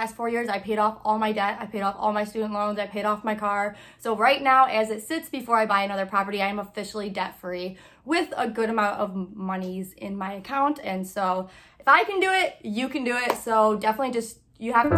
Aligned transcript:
last 0.00 0.16
four 0.16 0.30
years, 0.30 0.48
I 0.48 0.58
paid 0.58 0.78
off 0.78 0.96
all 1.04 1.18
my 1.18 1.30
debt. 1.30 1.58
I 1.60 1.66
paid 1.66 1.82
off 1.82 1.94
all 1.98 2.10
my 2.10 2.24
student 2.24 2.54
loans. 2.54 2.78
I 2.78 2.86
paid 2.86 3.04
off 3.04 3.22
my 3.22 3.34
car. 3.34 3.76
So 3.98 4.16
right 4.16 4.40
now, 4.42 4.64
as 4.64 4.88
it 4.88 5.02
sits 5.02 5.28
before 5.28 5.58
I 5.58 5.66
buy 5.66 5.82
another 5.82 6.06
property, 6.06 6.40
I 6.40 6.46
am 6.46 6.58
officially 6.58 7.10
debt 7.10 7.38
free 7.38 7.76
with 8.06 8.32
a 8.34 8.48
good 8.48 8.70
amount 8.70 8.98
of 8.98 9.36
monies 9.36 9.92
in 9.92 10.16
my 10.16 10.32
account. 10.32 10.80
And 10.82 11.06
so 11.06 11.50
if 11.78 11.86
I 11.86 12.04
can 12.04 12.18
do 12.18 12.30
it, 12.32 12.56
you 12.62 12.88
can 12.88 13.04
do 13.04 13.14
it. 13.14 13.36
So 13.36 13.76
definitely 13.76 14.14
just, 14.14 14.38
you 14.58 14.72
have 14.72 14.88
to. 14.88 14.96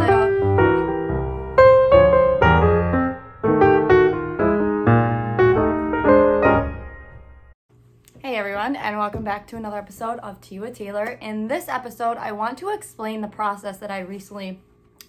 Hey 8.21 8.37
everyone, 8.37 8.77
and 8.77 8.97
welcome 8.99 9.25
back 9.25 9.49
to 9.49 9.57
another 9.57 9.79
episode 9.79 10.21
of 10.21 10.41
Tea 10.41 10.61
with 10.61 10.79
Taylor. 10.79 11.19
In 11.21 11.49
this 11.49 11.67
episode, 11.67 12.19
I 12.19 12.31
want 12.31 12.57
to 12.59 12.69
explain 12.69 13.21
the 13.21 13.27
process 13.27 13.79
that 13.79 13.91
I 13.91 13.99
recently 13.99 14.61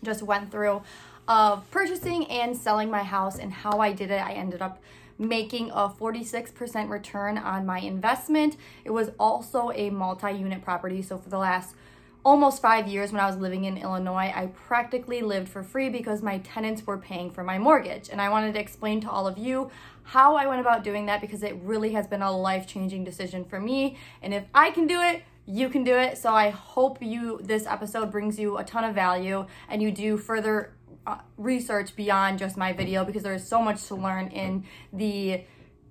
just 0.03 0.23
went 0.23 0.51
through 0.51 0.81
of 1.27 1.69
purchasing 1.71 2.25
and 2.25 2.55
selling 2.55 2.91
my 2.91 3.03
house 3.03 3.39
and 3.39 3.51
how 3.51 3.79
I 3.79 3.93
did 3.93 4.11
it. 4.11 4.21
I 4.21 4.33
ended 4.33 4.61
up 4.61 4.81
making 5.17 5.69
a 5.71 5.89
46% 5.89 6.89
return 6.89 7.37
on 7.37 7.65
my 7.65 7.79
investment. 7.79 8.57
It 8.83 8.91
was 8.91 9.11
also 9.19 9.71
a 9.73 9.89
multi 9.89 10.31
unit 10.31 10.63
property. 10.63 11.01
So 11.01 11.17
for 11.17 11.29
the 11.29 11.37
last 11.37 11.75
almost 12.25 12.61
five 12.61 12.87
years 12.87 13.11
when 13.11 13.19
I 13.19 13.27
was 13.27 13.37
living 13.37 13.65
in 13.65 13.77
Illinois, 13.77 14.31
I 14.33 14.47
practically 14.53 15.21
lived 15.21 15.49
for 15.49 15.61
free 15.61 15.89
because 15.89 16.21
my 16.21 16.39
tenants 16.39 16.87
were 16.87 16.97
paying 16.97 17.29
for 17.29 17.43
my 17.43 17.57
mortgage. 17.57 18.09
And 18.09 18.21
I 18.21 18.29
wanted 18.29 18.53
to 18.53 18.59
explain 18.59 19.01
to 19.01 19.09
all 19.09 19.27
of 19.27 19.37
you 19.37 19.69
how 20.03 20.35
I 20.35 20.47
went 20.47 20.61
about 20.61 20.83
doing 20.83 21.05
that 21.07 21.21
because 21.21 21.43
it 21.43 21.55
really 21.61 21.93
has 21.93 22.07
been 22.07 22.21
a 22.21 22.31
life 22.35 22.67
changing 22.67 23.03
decision 23.03 23.45
for 23.45 23.59
me. 23.59 23.97
And 24.21 24.33
if 24.33 24.45
I 24.53 24.71
can 24.71 24.87
do 24.87 25.01
it, 25.01 25.23
you 25.45 25.69
can 25.69 25.83
do 25.83 25.95
it. 25.95 26.17
So 26.17 26.33
I 26.33 26.49
hope 26.49 27.01
you 27.01 27.39
this 27.43 27.65
episode 27.65 28.11
brings 28.11 28.39
you 28.39 28.57
a 28.57 28.63
ton 28.63 28.83
of 28.83 28.95
value 28.95 29.45
and 29.69 29.81
you 29.81 29.91
do 29.91 30.17
further 30.17 30.73
uh, 31.05 31.17
research 31.37 31.95
beyond 31.95 32.39
just 32.39 32.55
my 32.55 32.71
video 32.71 33.03
because 33.03 33.23
there's 33.23 33.45
so 33.45 33.61
much 33.61 33.85
to 33.87 33.95
learn 33.95 34.29
in 34.29 34.63
the 34.93 35.43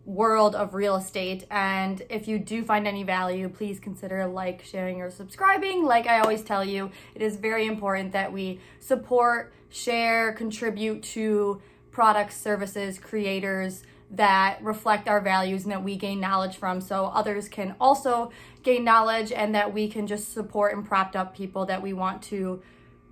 world 0.04 0.56
of 0.56 0.74
real 0.74 0.96
estate 0.96 1.46
and 1.48 2.02
if 2.10 2.26
you 2.26 2.36
do 2.36 2.64
find 2.64 2.88
any 2.88 3.04
value 3.04 3.48
please 3.48 3.78
consider 3.78 4.26
like 4.26 4.64
sharing 4.64 5.00
or 5.00 5.08
subscribing 5.08 5.84
like 5.84 6.08
i 6.08 6.18
always 6.18 6.42
tell 6.42 6.64
you 6.64 6.90
it 7.14 7.22
is 7.22 7.36
very 7.36 7.66
important 7.66 8.10
that 8.10 8.32
we 8.32 8.58
support 8.80 9.52
share 9.70 10.32
contribute 10.32 11.04
to 11.04 11.62
products 11.92 12.36
services 12.36 12.98
creators 12.98 13.84
that 14.12 14.62
reflect 14.62 15.08
our 15.08 15.20
values 15.20 15.64
and 15.64 15.72
that 15.72 15.82
we 15.82 15.96
gain 15.96 16.20
knowledge 16.20 16.56
from 16.56 16.80
so 16.80 17.06
others 17.06 17.48
can 17.48 17.74
also 17.80 18.30
gain 18.62 18.84
knowledge 18.84 19.32
and 19.32 19.54
that 19.54 19.72
we 19.72 19.88
can 19.88 20.06
just 20.06 20.32
support 20.32 20.74
and 20.74 20.86
prop 20.86 21.16
up 21.16 21.34
people 21.34 21.64
that 21.66 21.82
we 21.82 21.92
want 21.92 22.22
to 22.22 22.62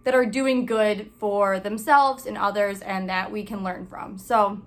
that 0.04 0.14
are 0.14 0.26
doing 0.26 0.66
good 0.66 1.10
for 1.18 1.58
themselves 1.58 2.26
and 2.26 2.36
others 2.36 2.80
and 2.82 3.08
that 3.08 3.32
we 3.32 3.42
can 3.42 3.64
learn 3.64 3.86
from. 3.86 4.18
So 4.18 4.60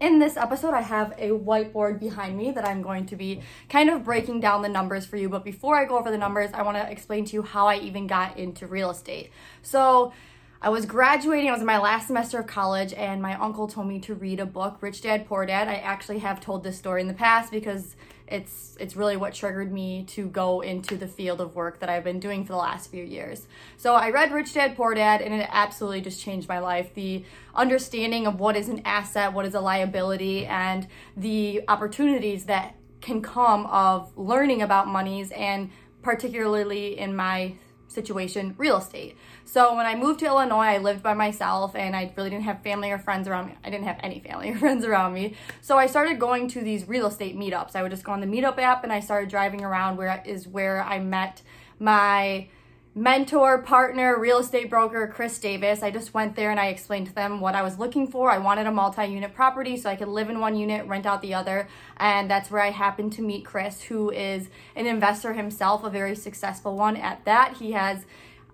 in 0.00 0.18
this 0.18 0.36
episode, 0.36 0.74
I 0.74 0.80
have 0.80 1.12
a 1.18 1.30
whiteboard 1.30 2.00
behind 2.00 2.36
me 2.36 2.50
that 2.50 2.66
I'm 2.66 2.82
going 2.82 3.06
to 3.06 3.16
be 3.16 3.42
kind 3.68 3.90
of 3.90 4.04
breaking 4.04 4.40
down 4.40 4.62
the 4.62 4.68
numbers 4.68 5.06
for 5.06 5.16
you. 5.16 5.28
But 5.28 5.44
before 5.44 5.76
I 5.76 5.84
go 5.84 5.98
over 5.98 6.10
the 6.10 6.18
numbers, 6.18 6.50
I 6.52 6.62
want 6.62 6.76
to 6.76 6.90
explain 6.90 7.24
to 7.26 7.34
you 7.34 7.42
how 7.42 7.66
I 7.66 7.76
even 7.76 8.06
got 8.06 8.36
into 8.36 8.66
real 8.66 8.90
estate. 8.90 9.30
So, 9.62 10.12
I 10.60 10.70
was 10.70 10.86
graduating, 10.86 11.48
I 11.48 11.52
was 11.52 11.60
in 11.60 11.68
my 11.68 11.78
last 11.78 12.08
semester 12.08 12.40
of 12.40 12.48
college, 12.48 12.92
and 12.92 13.22
my 13.22 13.34
uncle 13.34 13.68
told 13.68 13.86
me 13.86 14.00
to 14.00 14.14
read 14.16 14.40
a 14.40 14.46
book, 14.46 14.78
Rich 14.80 15.02
Dad 15.02 15.28
Poor 15.28 15.46
Dad. 15.46 15.68
I 15.68 15.76
actually 15.76 16.18
have 16.18 16.40
told 16.40 16.64
this 16.64 16.76
story 16.76 17.00
in 17.00 17.06
the 17.06 17.14
past 17.14 17.52
because 17.52 17.94
it's 18.26 18.76
it's 18.80 18.96
really 18.96 19.16
what 19.16 19.34
triggered 19.34 19.72
me 19.72 20.04
to 20.08 20.26
go 20.28 20.60
into 20.60 20.96
the 20.96 21.06
field 21.06 21.40
of 21.40 21.54
work 21.54 21.78
that 21.78 21.88
I've 21.88 22.02
been 22.02 22.18
doing 22.18 22.44
for 22.44 22.52
the 22.52 22.58
last 22.58 22.90
few 22.90 23.04
years. 23.04 23.46
So 23.76 23.94
I 23.94 24.10
read 24.10 24.32
Rich 24.32 24.52
Dad 24.52 24.76
Poor 24.76 24.94
Dad 24.94 25.22
and 25.22 25.32
it 25.32 25.48
absolutely 25.50 26.00
just 26.00 26.20
changed 26.20 26.48
my 26.48 26.58
life. 26.58 26.92
The 26.92 27.24
understanding 27.54 28.26
of 28.26 28.40
what 28.40 28.56
is 28.56 28.68
an 28.68 28.82
asset, 28.84 29.32
what 29.32 29.46
is 29.46 29.54
a 29.54 29.60
liability 29.60 30.44
and 30.44 30.88
the 31.16 31.62
opportunities 31.68 32.46
that 32.46 32.74
can 33.00 33.22
come 33.22 33.64
of 33.66 34.12
learning 34.18 34.60
about 34.60 34.88
monies 34.88 35.30
and 35.30 35.70
particularly 36.02 36.98
in 36.98 37.14
my 37.14 37.54
situation, 37.88 38.54
real 38.58 38.76
estate. 38.76 39.16
So 39.50 39.74
when 39.74 39.86
I 39.86 39.94
moved 39.94 40.20
to 40.20 40.26
Illinois, 40.26 40.66
I 40.66 40.78
lived 40.78 41.02
by 41.02 41.14
myself 41.14 41.74
and 41.74 41.96
I 41.96 42.12
really 42.18 42.28
didn't 42.28 42.44
have 42.44 42.62
family 42.62 42.90
or 42.90 42.98
friends 42.98 43.26
around 43.26 43.46
me. 43.46 43.54
I 43.64 43.70
didn't 43.70 43.86
have 43.86 43.98
any 44.02 44.20
family 44.20 44.50
or 44.52 44.58
friends 44.58 44.84
around 44.84 45.14
me. 45.14 45.36
So 45.62 45.78
I 45.78 45.86
started 45.86 46.20
going 46.20 46.48
to 46.48 46.60
these 46.60 46.86
real 46.86 47.06
estate 47.06 47.34
meetups. 47.34 47.74
I 47.74 47.82
would 47.82 47.90
just 47.90 48.04
go 48.04 48.12
on 48.12 48.20
the 48.20 48.26
meetup 48.26 48.58
app 48.58 48.84
and 48.84 48.92
I 48.92 49.00
started 49.00 49.30
driving 49.30 49.64
around 49.64 49.96
where 49.96 50.22
is 50.26 50.46
where 50.46 50.82
I 50.82 50.98
met 50.98 51.40
my 51.78 52.48
mentor, 52.94 53.62
partner, 53.62 54.18
real 54.18 54.38
estate 54.38 54.68
broker, 54.68 55.10
Chris 55.14 55.38
Davis. 55.38 55.82
I 55.82 55.90
just 55.92 56.12
went 56.12 56.36
there 56.36 56.50
and 56.50 56.60
I 56.60 56.66
explained 56.66 57.06
to 57.06 57.14
them 57.14 57.40
what 57.40 57.54
I 57.54 57.62
was 57.62 57.78
looking 57.78 58.06
for. 58.06 58.30
I 58.30 58.36
wanted 58.36 58.66
a 58.66 58.72
multi 58.72 59.06
unit 59.06 59.32
property 59.32 59.78
so 59.78 59.88
I 59.88 59.96
could 59.96 60.08
live 60.08 60.28
in 60.28 60.40
one 60.40 60.56
unit, 60.56 60.86
rent 60.86 61.06
out 61.06 61.22
the 61.22 61.32
other. 61.32 61.68
And 61.96 62.30
that's 62.30 62.50
where 62.50 62.60
I 62.60 62.70
happened 62.70 63.14
to 63.14 63.22
meet 63.22 63.46
Chris, 63.46 63.80
who 63.84 64.10
is 64.10 64.50
an 64.76 64.86
investor 64.86 65.32
himself, 65.32 65.84
a 65.84 65.90
very 65.90 66.14
successful 66.16 66.76
one 66.76 66.98
at 66.98 67.24
that. 67.24 67.56
He 67.56 67.72
has 67.72 68.04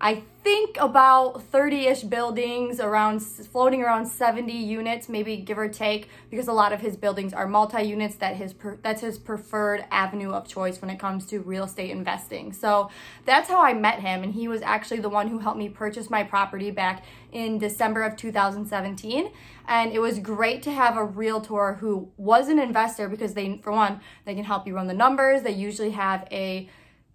I 0.00 0.22
think 0.42 0.76
about 0.78 1.50
30-ish 1.50 2.02
buildings 2.02 2.78
around 2.78 3.20
floating 3.20 3.82
around 3.82 4.06
70 4.06 4.52
units 4.52 5.08
maybe 5.08 5.38
give 5.38 5.56
or 5.56 5.68
take 5.68 6.10
because 6.30 6.48
a 6.48 6.52
lot 6.52 6.72
of 6.72 6.80
his 6.80 6.96
buildings 6.96 7.32
are 7.32 7.46
multi-units 7.46 8.16
that 8.16 8.36
his 8.36 8.54
that's 8.82 9.00
his 9.00 9.18
preferred 9.18 9.84
avenue 9.90 10.32
of 10.32 10.46
choice 10.46 10.82
when 10.82 10.90
it 10.90 10.98
comes 10.98 11.24
to 11.26 11.40
real 11.40 11.64
estate 11.64 11.90
investing. 11.90 12.52
So 12.52 12.90
that's 13.24 13.48
how 13.48 13.62
i 13.62 13.72
met 13.72 14.00
him 14.00 14.22
and 14.22 14.34
he 14.34 14.48
was 14.48 14.60
actually 14.60 15.00
the 15.00 15.08
one 15.08 15.28
who 15.28 15.38
helped 15.38 15.58
me 15.58 15.68
purchase 15.70 16.10
my 16.10 16.22
property 16.22 16.70
back 16.70 17.04
in 17.32 17.58
december 17.58 18.02
of 18.02 18.16
2017 18.16 19.30
and 19.66 19.92
it 19.92 19.98
was 19.98 20.18
great 20.18 20.62
to 20.62 20.70
have 20.70 20.96
a 20.96 21.04
realtor 21.04 21.74
who 21.74 22.10
was 22.16 22.48
an 22.48 22.58
investor 22.58 23.08
because 23.08 23.34
they 23.34 23.58
for 23.58 23.72
one 23.72 24.00
they 24.26 24.34
can 24.34 24.44
help 24.44 24.66
you 24.66 24.74
run 24.74 24.86
the 24.86 24.94
numbers. 24.94 25.42
They 25.42 25.52
usually 25.52 25.90
have 25.90 26.26
a 26.30 26.68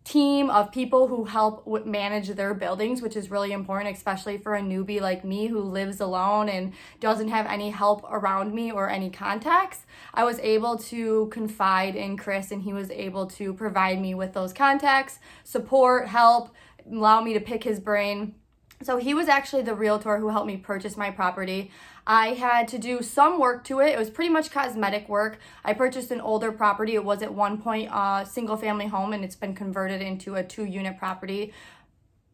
team 0.04 0.50
of 0.50 0.72
people 0.72 1.08
who 1.08 1.26
help 1.26 1.68
manage 1.86 2.30
their 2.30 2.54
buildings, 2.54 3.02
which 3.02 3.16
is 3.16 3.30
really 3.30 3.52
important, 3.52 3.96
especially 3.96 4.38
for 4.38 4.56
a 4.56 4.62
newbie 4.62 5.02
like 5.02 5.24
me 5.24 5.48
who 5.48 5.60
lives 5.60 6.00
alone 6.00 6.50
and 6.50 6.74
doesn't 7.00 7.28
have 7.28 7.46
any 7.46 7.70
help 7.70 8.04
around 8.10 8.54
me 8.54 8.72
or 8.72 8.90
any 8.90 9.10
contacts. 9.10 9.86
I 10.14 10.24
was 10.24 10.40
able 10.40 10.78
to 10.78 11.28
confide 11.28 11.96
in 11.96 12.18
Chris 12.18 12.52
and 12.52 12.64
he 12.64 12.74
was 12.74 12.90
able 12.90 13.28
to 13.28 13.54
provide 13.54 14.02
me 14.02 14.16
with 14.16 14.34
those 14.34 14.54
contacts, 14.54 15.20
support, 15.44 16.08
help, 16.08 16.56
allow 16.92 17.22
me 17.22 17.34
to 17.34 17.40
pick 17.40 17.64
his 17.64 17.80
brain. 17.80 18.36
So 18.82 18.98
he 18.98 19.14
was 19.14 19.28
actually 19.28 19.64
the 19.64 19.76
realtor 19.76 20.18
who 20.20 20.30
helped 20.30 20.48
me 20.48 20.56
purchase 20.58 20.96
my 20.96 21.12
property. 21.12 21.70
I 22.12 22.30
had 22.30 22.68
to 22.70 22.80
do 22.80 23.04
some 23.04 23.40
work 23.40 23.64
to 23.66 23.82
it. 23.82 23.90
It 23.90 24.00
was 24.00 24.10
pretty 24.10 24.32
much 24.32 24.50
cosmetic 24.50 25.08
work. 25.08 25.38
I 25.64 25.74
purchased 25.74 26.10
an 26.10 26.20
older 26.20 26.52
property. 26.52 26.96
It 26.96 27.06
was 27.06 27.22
at 27.22 27.32
one 27.32 27.62
point 27.62 27.92
a 27.94 28.28
single 28.28 28.58
family 28.58 28.88
home 28.88 29.14
and 29.14 29.24
it's 29.24 29.36
been 29.36 29.54
converted 29.54 30.02
into 30.02 30.34
a 30.34 30.44
two 30.44 30.66
unit 30.66 30.98
property. 30.98 31.54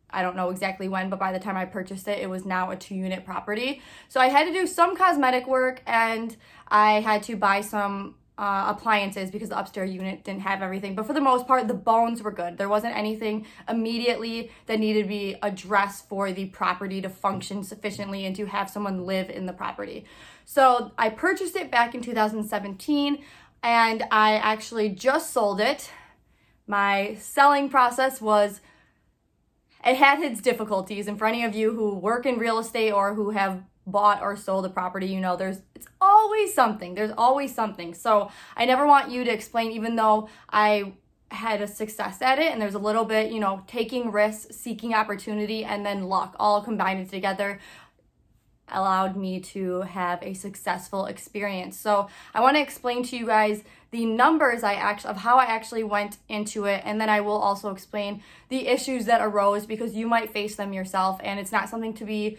I 0.09 0.21
don't 0.21 0.37
know 0.37 0.49
exactly 0.49 0.87
when, 0.87 1.09
but 1.09 1.19
by 1.19 1.33
the 1.33 1.39
time 1.39 1.57
I 1.57 1.65
purchased 1.65 2.07
it, 2.07 2.19
it 2.19 2.29
was 2.29 2.45
now 2.45 2.71
a 2.71 2.77
two 2.77 2.95
unit 2.95 3.25
property. 3.25 3.81
So 4.07 4.21
I 4.21 4.29
had 4.29 4.45
to 4.45 4.53
do 4.53 4.65
some 4.65 4.95
cosmetic 4.95 5.45
work 5.45 5.81
and 5.85 6.37
I 6.69 7.01
had 7.01 7.21
to 7.23 7.35
buy 7.35 7.59
some 7.59 8.15
uh, 8.37 8.65
appliances 8.67 9.31
because 9.31 9.49
the 9.49 9.57
upstairs 9.57 9.91
unit 9.91 10.23
didn't 10.23 10.41
have 10.41 10.61
everything. 10.61 10.95
But 10.95 11.07
for 11.07 11.13
the 11.13 11.21
most 11.21 11.47
part, 11.47 11.67
the 11.67 11.73
bones 11.73 12.21
were 12.21 12.31
good. 12.31 12.57
There 12.57 12.69
wasn't 12.69 12.95
anything 12.95 13.45
immediately 13.69 14.51
that 14.65 14.79
needed 14.79 15.03
to 15.03 15.07
be 15.07 15.35
addressed 15.41 16.09
for 16.09 16.31
the 16.31 16.45
property 16.47 17.01
to 17.01 17.09
function 17.09 17.63
sufficiently 17.63 18.25
and 18.25 18.35
to 18.35 18.45
have 18.45 18.69
someone 18.69 19.05
live 19.05 19.29
in 19.29 19.45
the 19.45 19.53
property. 19.53 20.05
So 20.43 20.91
I 20.97 21.09
purchased 21.09 21.55
it 21.55 21.71
back 21.71 21.95
in 21.95 22.01
2017 22.01 23.23
and 23.63 24.03
I 24.11 24.35
actually 24.35 24.89
just 24.89 25.31
sold 25.31 25.61
it. 25.61 25.89
My 26.67 27.15
selling 27.19 27.69
process 27.69 28.19
was 28.19 28.59
it 29.85 29.95
had 29.95 30.21
its 30.21 30.41
difficulties 30.41 31.07
and 31.07 31.17
for 31.17 31.25
any 31.25 31.43
of 31.43 31.55
you 31.55 31.73
who 31.73 31.95
work 31.95 32.25
in 32.25 32.37
real 32.37 32.59
estate 32.59 32.91
or 32.91 33.13
who 33.13 33.29
have 33.29 33.63
bought 33.87 34.21
or 34.21 34.35
sold 34.35 34.65
a 34.65 34.69
property, 34.69 35.07
you 35.07 35.19
know, 35.19 35.35
there's 35.35 35.59
it's 35.75 35.87
always 36.01 36.53
something. 36.53 36.95
There's 36.95 37.13
always 37.17 37.53
something. 37.53 37.93
So 37.93 38.31
I 38.55 38.65
never 38.65 38.85
want 38.85 39.11
you 39.11 39.23
to 39.23 39.31
explain, 39.31 39.71
even 39.71 39.95
though 39.95 40.29
I 40.49 40.93
had 41.31 41.61
a 41.61 41.67
success 41.67 42.21
at 42.21 42.39
it 42.39 42.51
and 42.51 42.61
there's 42.61 42.75
a 42.75 42.79
little 42.79 43.05
bit, 43.05 43.31
you 43.31 43.39
know, 43.39 43.63
taking 43.67 44.11
risks, 44.11 44.55
seeking 44.55 44.93
opportunity, 44.93 45.63
and 45.63 45.85
then 45.85 46.03
luck 46.03 46.35
all 46.39 46.61
combined 46.61 47.09
together 47.09 47.59
allowed 48.69 49.15
me 49.15 49.39
to 49.39 49.81
have 49.81 50.21
a 50.23 50.33
successful 50.33 51.05
experience. 51.05 51.77
So 51.77 52.09
I 52.33 52.41
want 52.41 52.57
to 52.57 52.61
explain 52.61 53.03
to 53.03 53.17
you 53.17 53.27
guys 53.27 53.63
the 53.91 54.05
numbers 54.05 54.63
I 54.63 54.73
actually 54.73 55.11
of 55.11 55.17
how 55.17 55.37
I 55.37 55.45
actually 55.45 55.83
went 55.83 56.17
into 56.27 56.65
it 56.65 56.81
and 56.83 56.99
then 56.99 57.09
I 57.09 57.21
will 57.21 57.37
also 57.37 57.69
explain 57.69 58.23
the 58.49 58.67
issues 58.67 59.05
that 59.05 59.21
arose 59.21 59.65
because 59.65 59.95
you 59.95 60.07
might 60.07 60.31
face 60.31 60.55
them 60.55 60.73
yourself 60.73 61.19
and 61.23 61.39
it's 61.39 61.51
not 61.51 61.69
something 61.69 61.93
to 61.93 62.05
be 62.05 62.37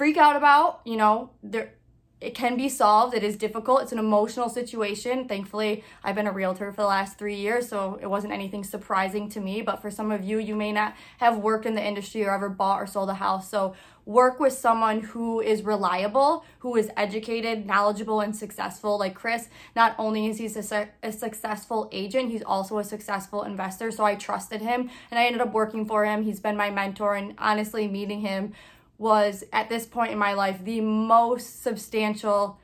freak 0.00 0.16
out 0.16 0.34
about. 0.34 0.80
You 0.86 0.96
know, 0.96 1.28
there 1.42 1.74
it 2.22 2.34
can 2.34 2.56
be 2.56 2.70
solved. 2.70 3.14
It 3.14 3.22
is 3.22 3.36
difficult. 3.36 3.82
It's 3.82 3.92
an 3.92 3.98
emotional 3.98 4.48
situation. 4.48 5.28
Thankfully, 5.28 5.84
I've 6.02 6.14
been 6.14 6.26
a 6.26 6.32
realtor 6.32 6.72
for 6.72 6.80
the 6.80 6.86
last 6.86 7.18
three 7.18 7.36
years, 7.36 7.68
so 7.68 7.98
it 8.00 8.06
wasn't 8.06 8.32
anything 8.32 8.64
surprising 8.64 9.28
to 9.28 9.40
me. 9.40 9.60
But 9.60 9.82
for 9.82 9.90
some 9.90 10.10
of 10.10 10.24
you, 10.24 10.38
you 10.38 10.56
may 10.56 10.72
not 10.72 10.94
have 11.18 11.36
worked 11.36 11.66
in 11.66 11.74
the 11.74 11.86
industry 11.86 12.24
or 12.24 12.30
ever 12.30 12.48
bought 12.48 12.80
or 12.80 12.86
sold 12.86 13.10
a 13.10 13.14
house. 13.14 13.50
So 13.50 13.74
work 14.06 14.40
with 14.40 14.54
someone 14.54 15.00
who 15.00 15.42
is 15.42 15.62
reliable, 15.62 16.46
who 16.60 16.76
is 16.76 16.88
educated, 16.96 17.66
knowledgeable, 17.66 18.20
and 18.20 18.34
successful. 18.34 18.98
Like 18.98 19.14
Chris, 19.14 19.50
not 19.76 19.94
only 19.98 20.28
is 20.28 20.38
he 20.38 20.46
a, 20.46 20.88
a 21.02 21.12
successful 21.12 21.90
agent, 21.92 22.30
he's 22.30 22.42
also 22.42 22.78
a 22.78 22.84
successful 22.84 23.42
investor. 23.42 23.90
So 23.90 24.04
I 24.04 24.14
trusted 24.14 24.62
him 24.62 24.88
and 25.10 25.20
I 25.20 25.26
ended 25.26 25.42
up 25.42 25.52
working 25.52 25.84
for 25.84 26.06
him. 26.06 26.22
He's 26.22 26.40
been 26.40 26.56
my 26.56 26.70
mentor, 26.70 27.16
and 27.16 27.34
honestly, 27.36 27.86
meeting 27.86 28.22
him 28.22 28.54
was 29.00 29.42
at 29.50 29.70
this 29.70 29.86
point 29.86 30.12
in 30.12 30.18
my 30.18 30.34
life 30.34 30.62
the 30.62 30.82
most 30.82 31.62
substantial 31.62 32.60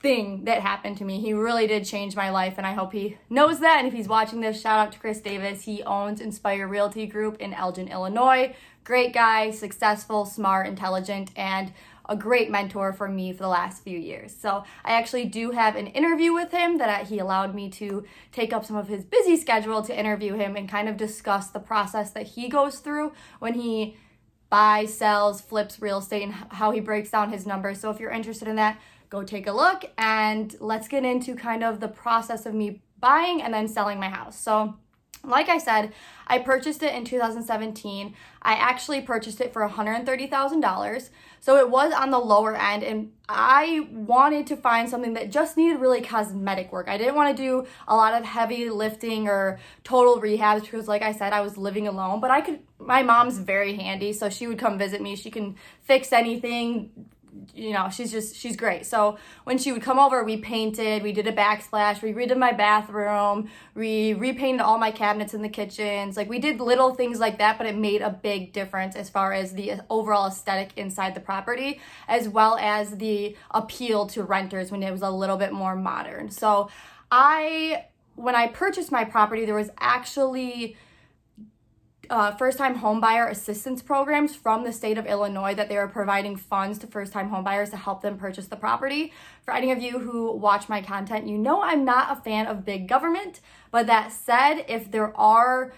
thing 0.00 0.44
that 0.44 0.60
happened 0.60 0.96
to 0.98 1.04
me. 1.04 1.20
He 1.20 1.32
really 1.32 1.68
did 1.68 1.84
change 1.84 2.16
my 2.16 2.30
life, 2.30 2.54
and 2.58 2.66
I 2.66 2.72
hope 2.72 2.92
he 2.92 3.16
knows 3.30 3.60
that. 3.60 3.78
And 3.78 3.86
if 3.86 3.94
he's 3.94 4.08
watching 4.08 4.40
this, 4.40 4.60
shout 4.60 4.78
out 4.78 4.92
to 4.92 4.98
Chris 4.98 5.20
Davis. 5.20 5.62
He 5.62 5.84
owns 5.84 6.20
Inspire 6.20 6.66
Realty 6.66 7.06
Group 7.06 7.40
in 7.40 7.54
Elgin, 7.54 7.86
Illinois. 7.88 8.56
Great 8.82 9.12
guy, 9.12 9.52
successful, 9.52 10.24
smart, 10.24 10.66
intelligent, 10.66 11.30
and 11.36 11.72
a 12.08 12.16
great 12.16 12.50
mentor 12.50 12.92
for 12.92 13.06
me 13.06 13.32
for 13.32 13.44
the 13.44 13.48
last 13.48 13.84
few 13.84 13.98
years. 13.98 14.34
So 14.34 14.64
I 14.84 14.92
actually 14.92 15.26
do 15.26 15.52
have 15.52 15.76
an 15.76 15.86
interview 15.88 16.32
with 16.32 16.50
him 16.50 16.78
that 16.78 17.06
he 17.06 17.20
allowed 17.20 17.54
me 17.54 17.68
to 17.70 18.04
take 18.32 18.52
up 18.52 18.64
some 18.64 18.76
of 18.76 18.88
his 18.88 19.04
busy 19.04 19.36
schedule 19.36 19.82
to 19.82 19.96
interview 19.96 20.34
him 20.34 20.56
and 20.56 20.68
kind 20.68 20.88
of 20.88 20.96
discuss 20.96 21.48
the 21.48 21.60
process 21.60 22.10
that 22.12 22.26
he 22.28 22.48
goes 22.48 22.80
through 22.80 23.12
when 23.38 23.54
he 23.54 23.96
buys, 24.50 24.94
sells, 24.94 25.40
flips 25.40 25.80
real 25.80 25.98
estate, 25.98 26.22
and 26.22 26.32
how 26.32 26.70
he 26.70 26.80
breaks 26.80 27.10
down 27.10 27.32
his 27.32 27.46
numbers. 27.46 27.80
So 27.80 27.90
if 27.90 28.00
you're 28.00 28.10
interested 28.10 28.48
in 28.48 28.56
that, 28.56 28.80
go 29.10 29.22
take 29.22 29.46
a 29.46 29.52
look 29.52 29.84
and 29.96 30.54
let's 30.60 30.88
get 30.88 31.04
into 31.04 31.34
kind 31.34 31.64
of 31.64 31.80
the 31.80 31.88
process 31.88 32.46
of 32.46 32.54
me 32.54 32.82
buying 33.00 33.42
and 33.42 33.52
then 33.52 33.68
selling 33.68 33.98
my 33.98 34.08
house. 34.08 34.38
So 34.38 34.76
like 35.28 35.48
I 35.48 35.58
said, 35.58 35.92
I 36.26 36.38
purchased 36.38 36.82
it 36.82 36.94
in 36.94 37.04
2017. 37.04 38.14
I 38.42 38.54
actually 38.54 39.00
purchased 39.02 39.40
it 39.40 39.52
for 39.52 39.66
$130,000. 39.68 41.10
So 41.40 41.56
it 41.56 41.70
was 41.70 41.92
on 41.92 42.10
the 42.10 42.18
lower 42.18 42.56
end, 42.56 42.82
and 42.82 43.12
I 43.28 43.86
wanted 43.92 44.48
to 44.48 44.56
find 44.56 44.88
something 44.88 45.14
that 45.14 45.30
just 45.30 45.56
needed 45.56 45.80
really 45.80 46.00
cosmetic 46.00 46.72
work. 46.72 46.88
I 46.88 46.98
didn't 46.98 47.14
want 47.14 47.36
to 47.36 47.42
do 47.42 47.66
a 47.86 47.94
lot 47.94 48.14
of 48.14 48.24
heavy 48.24 48.68
lifting 48.70 49.28
or 49.28 49.60
total 49.84 50.20
rehabs 50.20 50.62
because, 50.62 50.88
like 50.88 51.02
I 51.02 51.12
said, 51.12 51.32
I 51.32 51.40
was 51.40 51.56
living 51.56 51.86
alone. 51.86 52.20
But 52.20 52.32
I 52.32 52.40
could, 52.40 52.60
my 52.80 53.02
mom's 53.02 53.38
very 53.38 53.76
handy, 53.76 54.12
so 54.12 54.28
she 54.28 54.48
would 54.48 54.58
come 54.58 54.78
visit 54.78 55.00
me. 55.00 55.14
She 55.14 55.30
can 55.30 55.54
fix 55.82 56.12
anything, 56.12 56.90
you 57.54 57.72
know, 57.72 57.88
she's 57.90 58.10
just, 58.10 58.36
she's 58.36 58.56
great. 58.56 58.86
So 58.86 59.18
when 59.44 59.58
she 59.58 59.72
would 59.72 59.82
come 59.82 59.98
over, 59.98 60.24
we 60.24 60.36
painted, 60.36 61.02
we 61.02 61.12
did 61.12 61.26
a 61.26 61.32
backsplash, 61.32 62.02
we 62.02 62.12
redid 62.12 62.36
my 62.36 62.52
bathroom, 62.52 63.48
we 63.74 64.14
repainted 64.14 64.60
all 64.60 64.78
my 64.78 64.90
cabinets 64.90 65.34
in 65.34 65.42
the 65.42 65.48
kitchens. 65.48 66.16
Like 66.16 66.28
we 66.28 66.38
did 66.38 66.60
little 66.60 66.94
things 66.94 67.18
like 67.18 67.38
that, 67.38 67.58
but 67.58 67.66
it 67.66 67.76
made 67.76 68.02
a 68.02 68.10
big 68.10 68.52
difference 68.52 68.96
as 68.96 69.10
far 69.10 69.32
as 69.32 69.52
the 69.52 69.80
overall 69.90 70.28
aesthetic 70.28 70.70
inside 70.76 71.14
the 71.14 71.20
property, 71.20 71.80
as 72.06 72.28
well 72.28 72.56
as 72.58 72.98
the 72.98 73.36
appeal 73.50 74.06
to 74.08 74.22
renters 74.22 74.70
when 74.70 74.82
it 74.82 74.90
was 74.90 75.02
a 75.02 75.10
little 75.10 75.36
bit 75.36 75.52
more 75.52 75.76
modern. 75.76 76.30
So 76.30 76.70
I, 77.10 77.86
when 78.14 78.34
I 78.34 78.48
purchased 78.48 78.92
my 78.92 79.04
property, 79.04 79.44
there 79.44 79.54
was 79.54 79.70
actually 79.78 80.76
uh, 82.10 82.32
first 82.32 82.58
time 82.58 82.78
homebuyer 82.78 83.30
assistance 83.30 83.82
programs 83.82 84.34
from 84.34 84.64
the 84.64 84.72
state 84.72 84.98
of 84.98 85.06
Illinois 85.06 85.54
that 85.54 85.68
they 85.68 85.76
are 85.76 85.88
providing 85.88 86.36
funds 86.36 86.78
to 86.78 86.86
first 86.86 87.12
time 87.12 87.30
homebuyers 87.30 87.70
to 87.70 87.76
help 87.76 88.02
them 88.02 88.18
purchase 88.18 88.46
the 88.46 88.56
property. 88.56 89.12
For 89.44 89.54
any 89.54 89.70
of 89.70 89.82
you 89.82 89.98
who 89.98 90.32
watch 90.36 90.68
my 90.68 90.82
content, 90.82 91.26
you 91.26 91.38
know 91.38 91.62
I'm 91.62 91.84
not 91.84 92.16
a 92.16 92.20
fan 92.20 92.46
of 92.46 92.64
big 92.64 92.88
government, 92.88 93.40
but 93.70 93.86
that 93.86 94.12
said, 94.12 94.64
if 94.68 94.90
there 94.90 95.16
are 95.16 95.72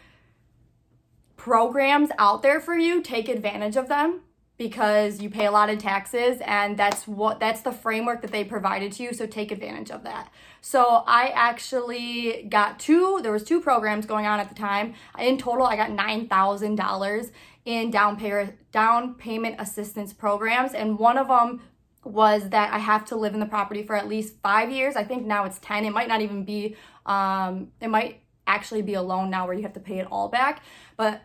programs 1.36 2.10
out 2.18 2.42
there 2.42 2.60
for 2.60 2.76
you, 2.76 3.02
take 3.02 3.28
advantage 3.28 3.76
of 3.76 3.88
them 3.88 4.20
because 4.60 5.22
you 5.22 5.30
pay 5.30 5.46
a 5.46 5.50
lot 5.50 5.70
of 5.70 5.78
taxes 5.78 6.38
and 6.44 6.76
that's 6.76 7.08
what 7.08 7.40
that's 7.40 7.62
the 7.62 7.72
framework 7.72 8.20
that 8.20 8.30
they 8.30 8.44
provided 8.44 8.92
to 8.92 9.02
you 9.02 9.10
so 9.14 9.24
take 9.24 9.50
advantage 9.50 9.90
of 9.90 10.04
that. 10.04 10.30
So 10.60 11.02
i 11.06 11.32
actually 11.34 12.46
got 12.50 12.78
two 12.78 13.20
there 13.22 13.32
was 13.32 13.42
two 13.42 13.62
programs 13.62 14.04
going 14.04 14.26
on 14.26 14.38
at 14.38 14.50
the 14.50 14.54
time. 14.54 14.92
In 15.18 15.38
total 15.38 15.64
i 15.64 15.76
got 15.76 15.88
$9000 15.88 17.30
in 17.64 17.90
down 17.90 18.18
pay 18.18 18.52
down 18.70 19.14
payment 19.14 19.56
assistance 19.58 20.12
programs 20.12 20.74
and 20.74 20.98
one 20.98 21.16
of 21.16 21.28
them 21.28 21.62
was 22.04 22.50
that 22.50 22.70
i 22.70 22.78
have 22.78 23.06
to 23.06 23.16
live 23.16 23.32
in 23.32 23.40
the 23.40 23.46
property 23.46 23.82
for 23.82 23.96
at 23.96 24.06
least 24.08 24.34
five 24.42 24.70
years. 24.70 24.94
I 24.94 25.04
think 25.04 25.24
now 25.24 25.46
it's 25.46 25.58
10 25.60 25.86
it 25.86 25.90
might 25.90 26.08
not 26.08 26.20
even 26.20 26.44
be 26.44 26.76
um, 27.06 27.72
it 27.80 27.88
might 27.88 28.20
actually 28.46 28.82
be 28.82 28.92
a 28.92 29.00
loan 29.00 29.30
now 29.30 29.46
where 29.46 29.54
you 29.54 29.62
have 29.62 29.72
to 29.72 29.80
pay 29.80 30.00
it 30.00 30.06
all 30.10 30.28
back 30.28 30.62
but 30.98 31.22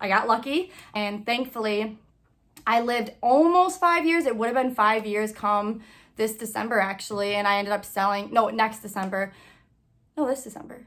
i 0.00 0.08
got 0.08 0.26
lucky 0.26 0.72
and 0.94 1.24
thankfully 1.26 1.98
I 2.66 2.80
lived 2.80 3.12
almost 3.20 3.80
five 3.80 4.06
years. 4.06 4.26
It 4.26 4.36
would 4.36 4.46
have 4.46 4.54
been 4.54 4.74
five 4.74 5.06
years 5.06 5.32
come 5.32 5.82
this 6.16 6.34
December, 6.34 6.80
actually. 6.80 7.34
And 7.34 7.46
I 7.46 7.58
ended 7.58 7.72
up 7.72 7.84
selling, 7.84 8.32
no, 8.32 8.48
next 8.48 8.80
December. 8.80 9.32
No, 10.16 10.26
this 10.26 10.44
December. 10.44 10.86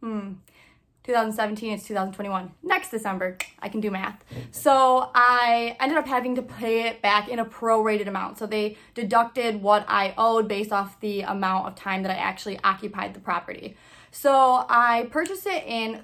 Hmm. 0.00 0.34
2017, 1.04 1.74
it's 1.74 1.86
2021. 1.86 2.50
Next 2.62 2.90
December, 2.90 3.36
I 3.60 3.68
can 3.68 3.80
do 3.82 3.90
math. 3.90 4.24
So 4.50 5.10
I 5.14 5.76
ended 5.78 5.98
up 5.98 6.06
having 6.06 6.34
to 6.36 6.42
pay 6.42 6.88
it 6.88 7.02
back 7.02 7.28
in 7.28 7.38
a 7.38 7.44
prorated 7.44 8.08
amount. 8.08 8.38
So 8.38 8.46
they 8.46 8.78
deducted 8.94 9.60
what 9.60 9.84
I 9.86 10.14
owed 10.16 10.48
based 10.48 10.72
off 10.72 10.98
the 11.00 11.20
amount 11.20 11.66
of 11.66 11.74
time 11.74 12.02
that 12.04 12.10
I 12.10 12.14
actually 12.14 12.58
occupied 12.64 13.12
the 13.12 13.20
property. 13.20 13.76
So 14.12 14.64
I 14.68 15.08
purchased 15.10 15.46
it 15.46 15.64
in 15.66 16.00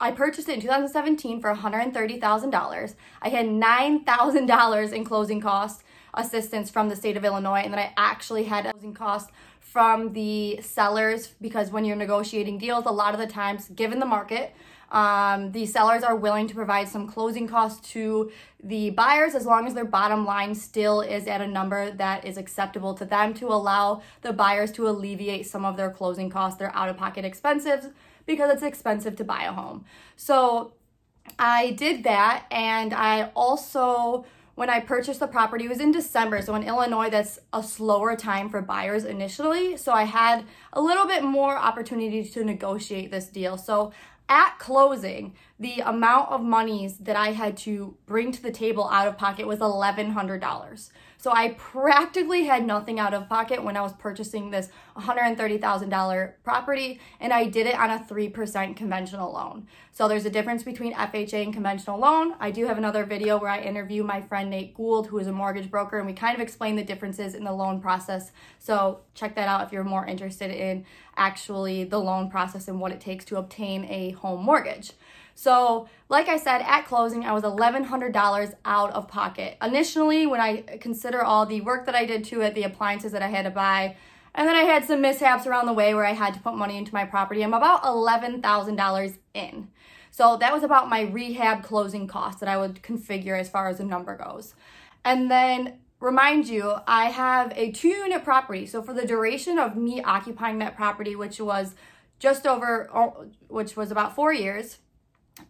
I 0.00 0.10
purchased 0.10 0.48
it 0.48 0.54
in 0.54 0.60
2017 0.60 1.40
for 1.40 1.54
$130,000. 1.54 2.94
I 3.22 3.28
had 3.28 3.46
$9,000 3.46 4.92
in 4.92 5.04
closing 5.04 5.40
cost 5.40 5.84
assistance 6.14 6.70
from 6.70 6.88
the 6.88 6.96
state 6.96 7.16
of 7.16 7.24
Illinois, 7.24 7.60
and 7.60 7.72
then 7.72 7.80
I 7.80 7.92
actually 7.96 8.44
had 8.44 8.70
closing 8.70 8.94
cost 8.94 9.30
from 9.60 10.12
the 10.12 10.60
sellers 10.62 11.34
because 11.40 11.70
when 11.70 11.84
you're 11.84 11.96
negotiating 11.96 12.58
deals, 12.58 12.86
a 12.86 12.90
lot 12.90 13.14
of 13.14 13.20
the 13.20 13.26
times, 13.26 13.68
given 13.70 13.98
the 13.98 14.06
market, 14.06 14.54
um, 14.92 15.50
the 15.50 15.66
sellers 15.66 16.04
are 16.04 16.14
willing 16.14 16.46
to 16.46 16.54
provide 16.54 16.88
some 16.88 17.08
closing 17.08 17.48
costs 17.48 17.88
to 17.90 18.30
the 18.62 18.90
buyers 18.90 19.34
as 19.34 19.44
long 19.44 19.66
as 19.66 19.74
their 19.74 19.84
bottom 19.84 20.24
line 20.24 20.54
still 20.54 21.00
is 21.00 21.26
at 21.26 21.40
a 21.40 21.48
number 21.48 21.90
that 21.90 22.24
is 22.24 22.36
acceptable 22.36 22.94
to 22.94 23.04
them 23.04 23.34
to 23.34 23.48
allow 23.48 24.02
the 24.22 24.32
buyers 24.32 24.70
to 24.72 24.88
alleviate 24.88 25.46
some 25.46 25.64
of 25.64 25.76
their 25.76 25.90
closing 25.90 26.30
costs, 26.30 26.58
their 26.58 26.74
out 26.76 26.88
of 26.88 26.96
pocket 26.96 27.24
expenses 27.24 27.86
because 28.26 28.50
it's 28.52 28.62
expensive 28.62 29.16
to 29.16 29.24
buy 29.24 29.44
a 29.44 29.52
home. 29.52 29.84
So 30.16 30.72
I 31.38 31.70
did 31.72 32.04
that 32.04 32.46
and 32.50 32.92
I 32.92 33.30
also 33.34 34.24
when 34.54 34.70
I 34.70 34.80
purchased 34.80 35.20
the 35.20 35.26
property, 35.26 35.64
it 35.64 35.68
was 35.68 35.80
in 35.80 35.90
December. 35.90 36.40
So 36.40 36.54
in 36.54 36.62
Illinois, 36.62 37.10
that's 37.10 37.40
a 37.52 37.62
slower 37.62 38.14
time 38.14 38.48
for 38.48 38.62
buyers 38.62 39.04
initially. 39.04 39.76
So 39.76 39.92
I 39.92 40.04
had 40.04 40.44
a 40.72 40.80
little 40.80 41.06
bit 41.06 41.24
more 41.24 41.56
opportunity 41.56 42.22
to 42.24 42.44
negotiate 42.44 43.10
this 43.10 43.26
deal. 43.26 43.56
So 43.58 43.92
at 44.28 44.58
closing, 44.58 45.34
the 45.58 45.80
amount 45.80 46.30
of 46.30 46.42
monies 46.42 46.98
that 46.98 47.16
I 47.16 47.32
had 47.32 47.56
to 47.58 47.96
bring 48.06 48.32
to 48.32 48.42
the 48.42 48.50
table 48.50 48.88
out 48.88 49.06
of 49.06 49.16
pocket 49.16 49.46
was 49.46 49.60
$1,100. 49.60 50.90
So 51.16 51.32
I 51.32 51.54
practically 51.56 52.44
had 52.44 52.66
nothing 52.66 53.00
out 53.00 53.14
of 53.14 53.30
pocket 53.30 53.64
when 53.64 53.78
I 53.78 53.80
was 53.80 53.94
purchasing 53.94 54.50
this 54.50 54.68
$130,000 54.96 56.32
property, 56.42 57.00
and 57.18 57.32
I 57.32 57.46
did 57.46 57.66
it 57.66 57.76
on 57.76 57.88
a 57.88 57.98
3% 57.98 58.76
conventional 58.76 59.32
loan. 59.32 59.66
So 59.90 60.06
there's 60.06 60.26
a 60.26 60.30
difference 60.30 60.64
between 60.64 60.92
FHA 60.92 61.44
and 61.44 61.54
conventional 61.54 61.98
loan. 61.98 62.34
I 62.40 62.50
do 62.50 62.66
have 62.66 62.76
another 62.76 63.04
video 63.04 63.38
where 63.38 63.50
I 63.50 63.60
interview 63.60 64.02
my 64.02 64.20
friend 64.20 64.50
Nate 64.50 64.74
Gould, 64.74 65.06
who 65.06 65.18
is 65.18 65.26
a 65.26 65.32
mortgage 65.32 65.70
broker, 65.70 65.96
and 65.96 66.06
we 66.06 66.12
kind 66.12 66.34
of 66.34 66.42
explain 66.42 66.76
the 66.76 66.84
differences 66.84 67.34
in 67.34 67.44
the 67.44 67.52
loan 67.52 67.80
process. 67.80 68.30
So 68.58 69.00
check 69.14 69.34
that 69.36 69.48
out 69.48 69.64
if 69.64 69.72
you're 69.72 69.82
more 69.82 70.04
interested 70.04 70.50
in 70.50 70.84
actually 71.16 71.84
the 71.84 72.00
loan 72.00 72.28
process 72.28 72.68
and 72.68 72.80
what 72.80 72.92
it 72.92 73.00
takes 73.00 73.24
to 73.26 73.38
obtain 73.38 73.86
a 73.86 74.10
home 74.10 74.44
mortgage. 74.44 74.92
So, 75.34 75.88
like 76.08 76.28
I 76.28 76.36
said, 76.36 76.62
at 76.62 76.86
closing, 76.86 77.24
I 77.24 77.32
was 77.32 77.42
$1,100 77.42 78.54
out 78.64 78.92
of 78.92 79.08
pocket. 79.08 79.56
Initially, 79.62 80.26
when 80.26 80.40
I 80.40 80.62
consider 80.80 81.22
all 81.22 81.44
the 81.44 81.60
work 81.60 81.86
that 81.86 81.94
I 81.94 82.06
did 82.06 82.24
to 82.26 82.40
it, 82.40 82.54
the 82.54 82.62
appliances 82.62 83.12
that 83.12 83.22
I 83.22 83.28
had 83.28 83.44
to 83.44 83.50
buy, 83.50 83.96
and 84.34 84.48
then 84.48 84.56
I 84.56 84.62
had 84.62 84.84
some 84.84 85.00
mishaps 85.00 85.46
around 85.46 85.66
the 85.66 85.72
way 85.72 85.94
where 85.94 86.04
I 86.04 86.12
had 86.12 86.34
to 86.34 86.40
put 86.40 86.54
money 86.54 86.76
into 86.76 86.94
my 86.94 87.04
property, 87.04 87.42
I'm 87.42 87.54
about 87.54 87.82
$11,000 87.82 89.18
in. 89.34 89.68
So, 90.10 90.36
that 90.36 90.52
was 90.52 90.62
about 90.62 90.88
my 90.88 91.02
rehab 91.02 91.64
closing 91.64 92.06
costs 92.06 92.40
that 92.40 92.48
I 92.48 92.56
would 92.56 92.82
configure 92.82 93.38
as 93.38 93.48
far 93.48 93.68
as 93.68 93.78
the 93.78 93.84
number 93.84 94.16
goes. 94.16 94.54
And 95.04 95.30
then 95.30 95.78
remind 96.00 96.48
you, 96.48 96.74
I 96.86 97.06
have 97.06 97.52
a 97.56 97.72
two 97.72 97.88
unit 97.88 98.24
property. 98.24 98.66
So 98.66 98.82
for 98.82 98.92
the 98.92 99.06
duration 99.06 99.58
of 99.58 99.76
me 99.76 100.02
occupying 100.02 100.58
that 100.58 100.76
property, 100.76 101.16
which 101.16 101.40
was 101.40 101.74
just 102.18 102.46
over, 102.46 102.88
oh, 102.94 103.26
which 103.48 103.76
was 103.76 103.90
about 103.90 104.14
four 104.14 104.32
years, 104.32 104.78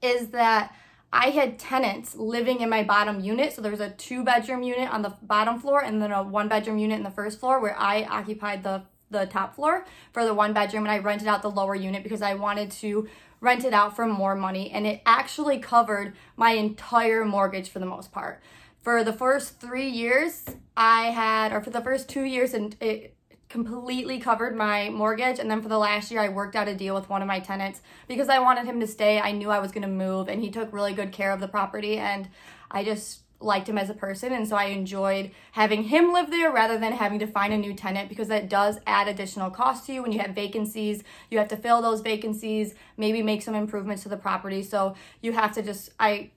is 0.03 0.29
that 0.29 0.75
I 1.13 1.31
had 1.31 1.59
tenants 1.59 2.17
living 2.17 2.61
in 2.61 2.69
my 2.69 2.83
bottom 2.83 3.21
unit. 3.21 3.53
So 3.53 3.63
there 3.63 3.71
was 3.71 3.81
a 3.81 3.91
two 3.91 4.25
bedroom 4.25 4.63
unit 4.63 4.93
on 4.93 5.03
the 5.03 5.17
bottom 5.23 5.61
floor 5.61 5.83
and 5.83 6.03
then 6.03 6.11
a 6.11 6.23
one 6.23 6.49
bedroom 6.49 6.79
unit 6.79 6.99
in 6.99 7.05
the 7.05 7.11
first 7.11 7.39
floor 7.39 7.61
where 7.61 7.79
I 7.79 8.03
occupied 8.05 8.65
the 8.65 8.83
the 9.11 9.27
top 9.27 9.55
floor 9.55 9.87
for 10.13 10.25
the 10.25 10.35
one 10.35 10.53
bedroom 10.53 10.85
and 10.85 10.91
I 10.91 10.99
rented 10.99 11.29
out 11.29 11.43
the 11.43 11.51
lower 11.51 11.75
unit 11.75 12.03
because 12.03 12.23
I 12.23 12.35
wanted 12.35 12.71
to 12.73 13.09
rent 13.41 13.65
it 13.65 13.73
out 13.73 13.95
for 13.95 14.07
more 14.07 14.35
money 14.35 14.71
and 14.71 14.87
it 14.87 15.03
actually 15.07 15.59
covered 15.59 16.15
my 16.37 16.53
entire 16.53 17.25
mortgage 17.25 17.69
for 17.69 17.79
the 17.79 17.87
most 17.87 18.11
part. 18.11 18.43
For 18.83 19.05
the 19.05 19.13
first 19.13 19.61
3 19.61 19.89
years, 19.89 20.45
I 20.77 21.05
had 21.05 21.53
or 21.53 21.63
for 21.63 21.71
the 21.71 21.81
first 21.81 22.09
2 22.09 22.23
years 22.23 22.55
and 22.55 22.77
it 22.81 23.14
completely 23.55 24.19
covered 24.19 24.57
my 24.57 24.91
mortgage. 24.91 25.39
And 25.39 25.49
then 25.49 25.63
for 25.63 25.69
the 25.69 25.79
last 25.79 26.11
year, 26.11 26.21
I 26.21 26.29
worked 26.29 26.57
out 26.57 26.67
a 26.67 26.75
deal 26.75 26.93
with 26.93 27.09
one 27.09 27.23
of 27.23 27.29
my 27.29 27.39
tenants 27.39 27.83
because 28.09 28.29
I 28.29 28.41
wanted 28.41 28.67
him 28.67 28.81
to 28.81 28.87
stay. 28.89 29.21
I 29.21 29.31
knew 29.31 29.49
I 29.49 29.61
was 29.61 29.71
going 29.71 29.85
to 29.85 29.89
move, 29.89 30.29
and 30.29 30.43
he 30.43 30.51
took 30.51 30.73
really 30.73 30.93
good 30.93 31.13
care 31.13 31.31
of 31.31 31.39
the 31.39 31.47
property. 31.47 31.97
And 31.97 32.29
I 32.69 32.83
just 32.83 33.21
liked 33.39 33.69
him 33.69 33.79
as 33.79 33.89
a 33.91 33.95
person. 33.95 34.33
And 34.33 34.49
so 34.49 34.57
I 34.57 34.65
enjoyed 34.65 35.31
having 35.53 35.85
him 35.85 36.13
live 36.13 36.33
there 36.33 36.51
rather 36.51 36.79
than 36.79 36.95
having 36.95 37.21
to 37.21 37.29
find 37.29 37.53
a 37.53 37.57
new 37.57 37.75
tenant 37.75 38.09
because 38.09 38.27
that 38.27 38.49
does 38.49 38.81
add 38.89 39.07
additional 39.07 39.51
cost 39.51 39.87
to 39.87 39.93
you. 39.93 40.03
When 40.03 40.11
you 40.11 40.19
have 40.19 40.35
vacancies, 40.35 41.05
you 41.31 41.39
have 41.39 41.47
to 41.49 41.57
fill 41.57 41.81
those 41.81 42.01
vacancies, 42.01 42.75
maybe 42.97 43.23
make 43.23 43.43
some 43.43 43.55
improvements 43.55 44.03
to 44.03 44.09
the 44.09 44.17
property. 44.17 44.65
So 44.65 44.97
you 45.23 45.33
have 45.33 45.55
to 45.55 45.63
just, 45.63 45.91
I 46.01 46.33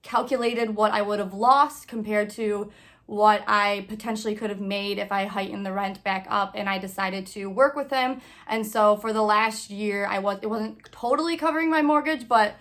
calculated 0.00 0.76
what 0.76 0.92
I 0.92 1.02
would 1.02 1.18
have 1.18 1.34
lost 1.34 1.88
compared 1.88 2.30
to 2.30 2.72
what 3.06 3.44
I 3.46 3.84
potentially 3.88 4.34
could 4.34 4.50
have 4.50 4.60
made 4.60 4.98
if 4.98 5.12
I 5.12 5.26
heightened 5.26 5.66
the 5.66 5.72
rent 5.72 6.02
back 6.02 6.26
up 6.30 6.52
and 6.54 6.68
I 6.68 6.78
decided 6.78 7.26
to 7.28 7.46
work 7.46 7.76
with 7.76 7.90
him. 7.90 8.20
And 8.46 8.66
so 8.66 8.96
for 8.96 9.12
the 9.12 9.22
last 9.22 9.70
year 9.70 10.06
I 10.06 10.18
was 10.18 10.38
it 10.42 10.46
wasn't 10.48 10.90
totally 10.90 11.36
covering 11.36 11.70
my 11.70 11.82
mortgage, 11.82 12.28
but 12.28 12.54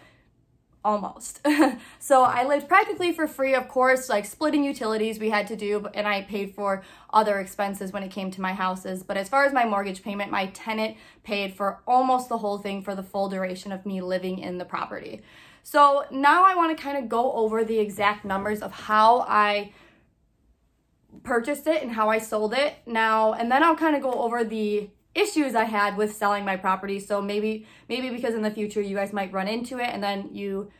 almost. 0.84 1.46
so 2.00 2.24
I 2.24 2.44
lived 2.46 2.68
practically 2.68 3.14
for 3.14 3.28
free, 3.28 3.54
of 3.54 3.68
course, 3.68 4.10
like 4.10 4.26
splitting 4.26 4.64
utilities 4.64 5.20
we 5.20 5.30
had 5.30 5.48
to 5.48 5.56
do, 5.56 5.88
and 5.94 6.08
I 6.08 6.24
paid 6.24 6.54
for 6.54 6.84
other 7.12 7.40
expenses 7.40 7.92
when 7.92 8.04
it 8.04 8.12
came 8.12 8.32
to 8.32 8.42
my 8.42 8.54
houses. 8.54 9.04
But 9.04 9.18
as 9.18 9.30
far 9.30 9.46
as 9.46 9.54
my 9.54 9.66
mortgage 9.66 10.04
payment, 10.04 10.32
my 10.32 10.48
tenant 10.48 10.98
paid 11.24 11.56
for 11.56 11.82
almost 11.88 12.30
the 12.30 12.40
whole 12.40 12.58
thing 12.58 12.82
for 12.82 12.96
the 12.96 13.04
full 13.04 13.30
duration 13.30 13.72
of 13.72 13.86
me 13.86 14.02
living 14.02 14.40
in 14.40 14.58
the 14.58 14.66
property. 14.66 15.22
So 15.64 16.06
now 16.12 16.44
I 16.44 16.56
want 16.56 16.78
to 16.78 16.84
kind 16.84 16.98
of 16.98 17.08
go 17.08 17.32
over 17.32 17.64
the 17.64 17.80
exact 17.80 18.26
numbers 18.26 18.62
of 18.62 18.74
how 18.74 19.22
I 19.22 19.72
purchased 21.24 21.67
it 21.67 21.84
and 21.84 21.91
how 21.91 22.10
I 22.10 22.17
sold 22.17 22.53
it 22.53 22.75
now, 22.86 23.34
and 23.34 23.51
then 23.51 23.63
I'll 23.63 23.75
kind 23.75 23.96
of 23.96 24.01
go 24.01 24.13
over 24.13 24.43
the 24.43 24.89
issues 25.15 25.53
I 25.53 25.65
had 25.65 25.96
with 25.96 26.15
selling 26.15 26.43
my 26.43 26.58
property. 26.58 27.00
So 27.00 27.22
maybe 27.22 27.67
maybe 27.88 28.10
because 28.10 28.34
in 28.34 28.41
the 28.41 28.51
future 28.51 28.82
you 28.82 28.96
guys 28.96 29.13
might 29.13 29.32
run 29.32 29.48
into 29.48 29.77
it 29.77 29.89
and 29.89 30.03
then 30.03 30.29
you 30.32 30.72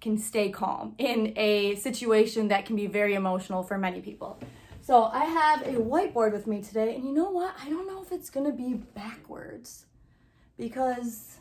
can 0.00 0.18
stay 0.18 0.50
calm 0.50 0.94
in 0.98 1.32
a 1.36 1.74
situation 1.76 2.48
that 2.48 2.66
can 2.66 2.76
be 2.76 2.86
very 2.86 3.14
emotional 3.14 3.62
for 3.62 3.78
many 3.78 4.00
people. 4.00 4.38
So 4.80 5.04
I 5.04 5.24
have 5.24 5.62
a 5.62 5.80
whiteboard 5.80 6.32
with 6.32 6.46
me 6.46 6.60
today, 6.60 6.94
and 6.94 7.04
you 7.04 7.12
know 7.12 7.30
what? 7.30 7.54
I 7.58 7.70
don't 7.70 7.86
know 7.86 8.02
if 8.02 8.12
it's 8.12 8.28
gonna 8.28 8.52
be 8.52 8.74
backwards 8.74 9.86
because 10.58 11.38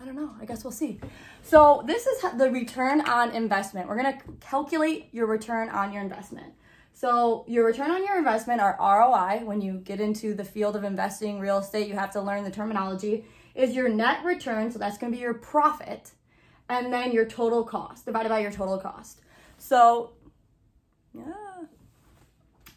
I 0.00 0.04
don't 0.04 0.16
know. 0.16 0.34
I 0.40 0.46
guess 0.46 0.64
we'll 0.64 0.72
see. 0.72 0.98
So 1.42 1.84
this 1.86 2.06
is 2.06 2.24
the 2.36 2.50
return 2.50 3.02
on 3.02 3.30
investment. 3.30 3.88
We're 3.88 3.96
gonna 3.96 4.18
calculate 4.40 5.08
your 5.12 5.26
return 5.26 5.68
on 5.68 5.92
your 5.92 6.02
investment. 6.02 6.54
So, 7.00 7.46
your 7.48 7.64
return 7.64 7.90
on 7.90 8.04
your 8.04 8.18
investment, 8.18 8.60
or 8.60 8.76
ROI, 8.78 9.46
when 9.46 9.62
you 9.62 9.78
get 9.78 10.02
into 10.02 10.34
the 10.34 10.44
field 10.44 10.76
of 10.76 10.84
investing 10.84 11.40
real 11.40 11.56
estate, 11.56 11.88
you 11.88 11.94
have 11.94 12.10
to 12.10 12.20
learn 12.20 12.44
the 12.44 12.50
terminology, 12.50 13.24
is 13.54 13.72
your 13.72 13.88
net 13.88 14.22
return. 14.22 14.70
So, 14.70 14.78
that's 14.78 14.98
going 14.98 15.10
to 15.10 15.16
be 15.16 15.22
your 15.22 15.32
profit, 15.32 16.10
and 16.68 16.92
then 16.92 17.12
your 17.12 17.24
total 17.24 17.64
cost 17.64 18.04
divided 18.04 18.28
by 18.28 18.40
your 18.40 18.52
total 18.52 18.76
cost. 18.76 19.22
So, 19.56 20.12
yeah. 21.14 21.22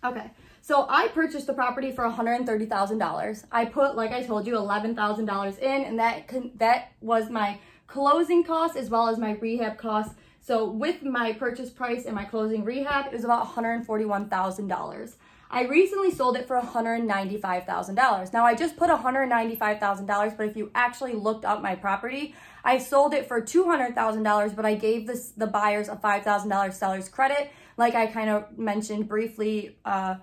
Okay. 0.05 0.31
So 0.61 0.85
I 0.87 1.09
purchased 1.09 1.47
the 1.47 1.53
property 1.53 1.91
for 1.91 2.09
$130,000. 2.09 3.43
I 3.51 3.65
put, 3.65 3.97
like 3.97 4.13
I 4.13 4.23
told 4.23 4.47
you, 4.47 4.53
$11,000 4.53 5.59
in, 5.59 5.83
and 5.83 5.99
that 5.99 6.31
that 6.59 6.93
was 7.01 7.29
my 7.29 7.57
closing 7.87 8.45
cost 8.45 8.77
as 8.77 8.89
well 8.89 9.09
as 9.09 9.17
my 9.17 9.33
rehab 9.33 9.77
costs 9.77 10.15
so 10.43 10.69
with 10.69 11.03
my 11.03 11.31
purchase 11.31 11.69
price 11.69 12.03
and 12.03 12.13
my 12.13 12.25
closing 12.25 12.65
rehab, 12.65 13.05
it 13.05 13.13
was 13.13 13.23
about 13.23 13.47
$141,000. 13.55 15.15
I 15.50 15.63
recently 15.65 16.12
sold 16.12 16.35
it 16.35 16.47
for 16.47 16.59
$195,000. 16.59 18.33
Now 18.33 18.43
I 18.43 18.53
just 18.53 18.75
put 18.75 18.89
$195,000, 18.89 20.38
but 20.38 20.47
if 20.47 20.57
you 20.57 20.69
actually 20.75 21.13
looked 21.13 21.45
up 21.45 21.62
my 21.62 21.75
property, 21.75 22.35
I 22.62 22.77
sold 22.79 23.13
it 23.13 23.25
for 23.25 23.41
$200,000, 23.41 24.55
but 24.55 24.65
I 24.65 24.75
gave 24.75 25.07
this, 25.07 25.29
the 25.29 25.47
buyers 25.47 25.88
a 25.88 25.95
$5,000 25.95 26.73
seller's 26.73 27.07
credit, 27.07 27.50
like 27.77 27.95
I 27.95 28.07
kind 28.07 28.29
of 28.29 28.57
mentioned 28.57 29.07
briefly 29.07 29.77
uh, 29.85 30.15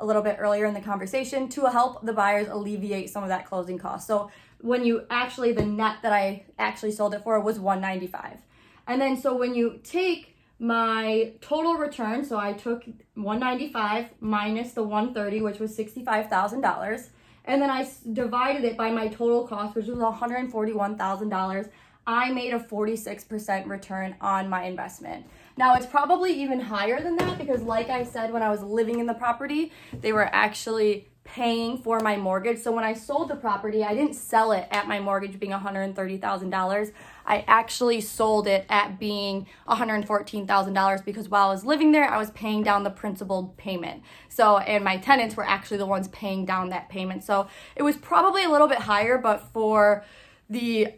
a 0.00 0.04
little 0.04 0.22
bit 0.22 0.38
earlier 0.40 0.64
in 0.64 0.74
the 0.74 0.80
conversation, 0.80 1.48
to 1.50 1.66
help 1.66 2.04
the 2.04 2.12
buyers 2.12 2.48
alleviate 2.48 3.10
some 3.10 3.22
of 3.22 3.28
that 3.28 3.46
closing 3.46 3.78
cost. 3.78 4.08
So 4.08 4.32
when 4.60 4.84
you 4.84 5.06
actually, 5.08 5.52
the 5.52 5.64
net 5.64 5.98
that 6.02 6.12
I 6.12 6.46
actually 6.58 6.92
sold 6.92 7.14
it 7.14 7.22
for 7.22 7.38
was 7.38 7.60
195. 7.60 8.38
And 8.86 9.00
then 9.00 9.16
so 9.16 9.36
when 9.36 9.54
you 9.54 9.80
take 9.82 10.36
my 10.58 11.32
total 11.40 11.74
return, 11.74 12.24
so 12.24 12.38
I 12.38 12.52
took 12.52 12.84
195 13.14 14.10
minus 14.20 14.72
the 14.72 14.82
130, 14.82 15.40
which 15.42 15.58
was 15.58 15.76
$65,000, 15.76 17.08
and 17.46 17.62
then 17.62 17.70
I 17.70 17.88
divided 18.12 18.64
it 18.64 18.76
by 18.76 18.90
my 18.90 19.08
total 19.08 19.46
cost, 19.46 19.74
which 19.74 19.86
was 19.86 19.98
$141,000. 19.98 21.70
I 22.06 22.30
made 22.30 22.52
a 22.52 22.58
46% 22.58 23.66
return 23.66 24.16
on 24.20 24.48
my 24.48 24.64
investment. 24.64 25.26
Now, 25.56 25.74
it's 25.74 25.86
probably 25.86 26.32
even 26.32 26.60
higher 26.60 27.00
than 27.00 27.16
that 27.16 27.38
because, 27.38 27.62
like 27.62 27.88
I 27.88 28.04
said, 28.04 28.32
when 28.32 28.42
I 28.42 28.50
was 28.50 28.62
living 28.62 29.00
in 29.00 29.06
the 29.06 29.14
property, 29.14 29.72
they 29.92 30.12
were 30.12 30.28
actually 30.34 31.08
paying 31.24 31.78
for 31.78 32.00
my 32.00 32.16
mortgage. 32.16 32.58
So 32.58 32.72
when 32.72 32.82
I 32.82 32.94
sold 32.94 33.28
the 33.28 33.36
property, 33.36 33.84
I 33.84 33.94
didn't 33.94 34.14
sell 34.14 34.52
it 34.52 34.66
at 34.70 34.88
my 34.88 34.98
mortgage 34.98 35.38
being 35.38 35.52
$130,000. 35.52 36.92
I 37.26 37.44
actually 37.46 38.00
sold 38.00 38.48
it 38.48 38.66
at 38.68 38.98
being 38.98 39.46
$114,000 39.68 41.04
because 41.04 41.28
while 41.28 41.48
I 41.48 41.52
was 41.52 41.64
living 41.64 41.92
there, 41.92 42.08
I 42.10 42.18
was 42.18 42.30
paying 42.30 42.62
down 42.62 42.82
the 42.82 42.90
principal 42.90 43.54
payment. 43.56 44.02
So, 44.28 44.58
and 44.58 44.82
my 44.82 44.96
tenants 44.96 45.36
were 45.36 45.46
actually 45.46 45.76
the 45.76 45.86
ones 45.86 46.08
paying 46.08 46.46
down 46.46 46.70
that 46.70 46.88
payment. 46.88 47.22
So 47.22 47.48
it 47.76 47.82
was 47.82 47.96
probably 47.96 48.44
a 48.44 48.50
little 48.50 48.68
bit 48.68 48.78
higher, 48.78 49.18
but 49.18 49.40
for 49.52 50.04
the 50.48 50.94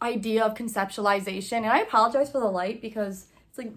idea 0.00 0.44
of 0.44 0.54
conceptualization, 0.54 1.58
and 1.58 1.66
I 1.66 1.80
apologize 1.80 2.30
for 2.30 2.40
the 2.40 2.46
light 2.46 2.80
because 2.80 3.26
it's 3.48 3.58
like 3.58 3.72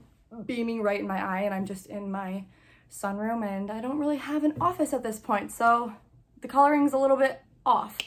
beaming 0.45 0.83
right 0.83 0.99
in 0.99 1.07
my 1.07 1.23
eye 1.23 1.41
and 1.41 1.53
I'm 1.53 1.65
just 1.65 1.87
in 1.87 2.11
my 2.11 2.45
sunroom 2.91 3.45
and 3.47 3.71
I 3.71 3.81
don't 3.81 3.97
really 3.97 4.17
have 4.17 4.43
an 4.43 4.53
office 4.59 4.93
at 4.93 5.03
this 5.03 5.19
point. 5.19 5.51
So 5.51 5.93
the 6.41 6.47
coloring's 6.47 6.93
a 6.93 6.97
little 6.97 7.17
bit 7.17 7.41
off. 7.65 7.97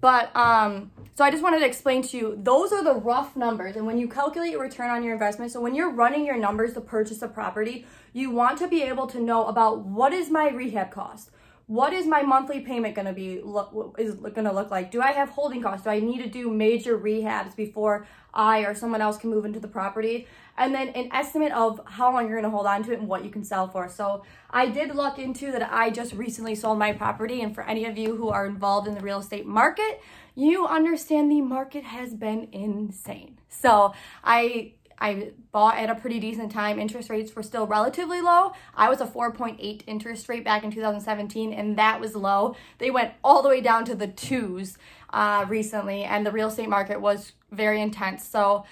But 0.00 0.34
um, 0.36 0.90
so 1.14 1.24
I 1.24 1.30
just 1.30 1.42
wanted 1.42 1.60
to 1.60 1.66
explain 1.66 2.02
to 2.02 2.16
you, 2.16 2.38
those 2.42 2.72
are 2.72 2.82
the 2.82 2.94
rough 2.94 3.36
numbers. 3.36 3.76
And 3.76 3.86
when 3.86 3.98
you 3.98 4.08
calculate 4.08 4.50
your 4.50 4.60
return 4.60 4.90
on 4.90 5.04
your 5.04 5.12
investment, 5.12 5.52
so 5.52 5.60
when 5.60 5.74
you're 5.74 5.90
running 5.90 6.26
your 6.26 6.36
numbers 6.36 6.74
to 6.74 6.80
purchase 6.80 7.22
a 7.22 7.28
property, 7.28 7.86
you 8.12 8.30
want 8.30 8.58
to 8.58 8.68
be 8.68 8.82
able 8.82 9.06
to 9.08 9.20
know 9.20 9.46
about 9.46 9.80
what 9.80 10.12
is 10.12 10.30
my 10.30 10.50
rehab 10.50 10.90
cost? 10.90 11.30
What 11.66 11.94
is 11.94 12.06
my 12.06 12.22
monthly 12.22 12.60
payment 12.60 12.94
going 12.94 13.06
to 13.06 13.14
be 13.14 13.40
look, 13.42 13.96
is 13.98 14.16
going 14.16 14.44
to 14.44 14.52
look 14.52 14.70
like? 14.70 14.90
Do 14.90 15.00
I 15.00 15.12
have 15.12 15.30
holding 15.30 15.62
costs? 15.62 15.84
Do 15.84 15.90
I 15.90 15.98
need 15.98 16.22
to 16.22 16.28
do 16.28 16.50
major 16.50 16.98
rehabs 16.98 17.56
before 17.56 18.06
I 18.34 18.60
or 18.60 18.74
someone 18.74 19.00
else 19.00 19.16
can 19.16 19.30
move 19.30 19.46
into 19.46 19.60
the 19.60 19.68
property? 19.68 20.26
And 20.58 20.74
then 20.74 20.88
an 20.88 21.08
estimate 21.12 21.52
of 21.52 21.80
how 21.86 22.12
long 22.12 22.24
you're 22.24 22.38
going 22.38 22.44
to 22.44 22.50
hold 22.50 22.66
on 22.66 22.82
to 22.84 22.92
it 22.92 22.98
and 22.98 23.08
what 23.08 23.24
you 23.24 23.30
can 23.30 23.44
sell 23.44 23.66
for. 23.66 23.88
So 23.88 24.24
I 24.50 24.66
did 24.66 24.94
look 24.94 25.18
into 25.18 25.50
that. 25.52 25.72
I 25.72 25.90
just 25.90 26.12
recently 26.12 26.54
sold 26.54 26.78
my 26.78 26.92
property, 26.92 27.40
and 27.40 27.54
for 27.54 27.64
any 27.64 27.86
of 27.86 27.96
you 27.96 28.14
who 28.14 28.28
are 28.28 28.46
involved 28.46 28.86
in 28.86 28.94
the 28.94 29.00
real 29.00 29.20
estate 29.20 29.46
market, 29.46 30.02
you 30.34 30.66
understand 30.66 31.30
the 31.30 31.40
market 31.40 31.84
has 31.84 32.14
been 32.14 32.48
insane. 32.52 33.38
So 33.48 33.94
I 34.22 34.74
I 35.04 35.32
bought 35.52 35.76
at 35.76 35.90
a 35.90 35.94
pretty 35.94 36.18
decent 36.18 36.50
time. 36.50 36.78
Interest 36.78 37.10
rates 37.10 37.36
were 37.36 37.42
still 37.42 37.66
relatively 37.66 38.22
low. 38.22 38.52
I 38.74 38.88
was 38.88 39.02
a 39.02 39.06
4.8 39.06 39.82
interest 39.86 40.30
rate 40.30 40.44
back 40.44 40.64
in 40.64 40.70
2017, 40.70 41.52
and 41.52 41.76
that 41.76 42.00
was 42.00 42.16
low. 42.16 42.56
They 42.78 42.90
went 42.90 43.12
all 43.22 43.42
the 43.42 43.50
way 43.50 43.60
down 43.60 43.84
to 43.84 43.94
the 43.94 44.06
twos 44.08 44.78
uh, 45.12 45.44
recently, 45.46 46.04
and 46.04 46.24
the 46.24 46.32
real 46.32 46.48
estate 46.48 46.70
market 46.70 47.02
was 47.02 47.32
very 47.52 47.82
intense. 47.82 48.24
So 48.24 48.64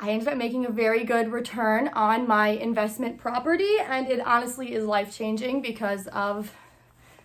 I 0.00 0.08
ended 0.08 0.28
up 0.28 0.38
making 0.38 0.64
a 0.64 0.70
very 0.70 1.04
good 1.04 1.30
return 1.30 1.88
on 1.88 2.26
my 2.26 2.48
investment 2.48 3.18
property, 3.18 3.76
and 3.78 4.08
it 4.08 4.20
honestly 4.20 4.72
is 4.72 4.86
life 4.86 5.14
changing 5.14 5.60
because 5.60 6.06
of 6.06 6.50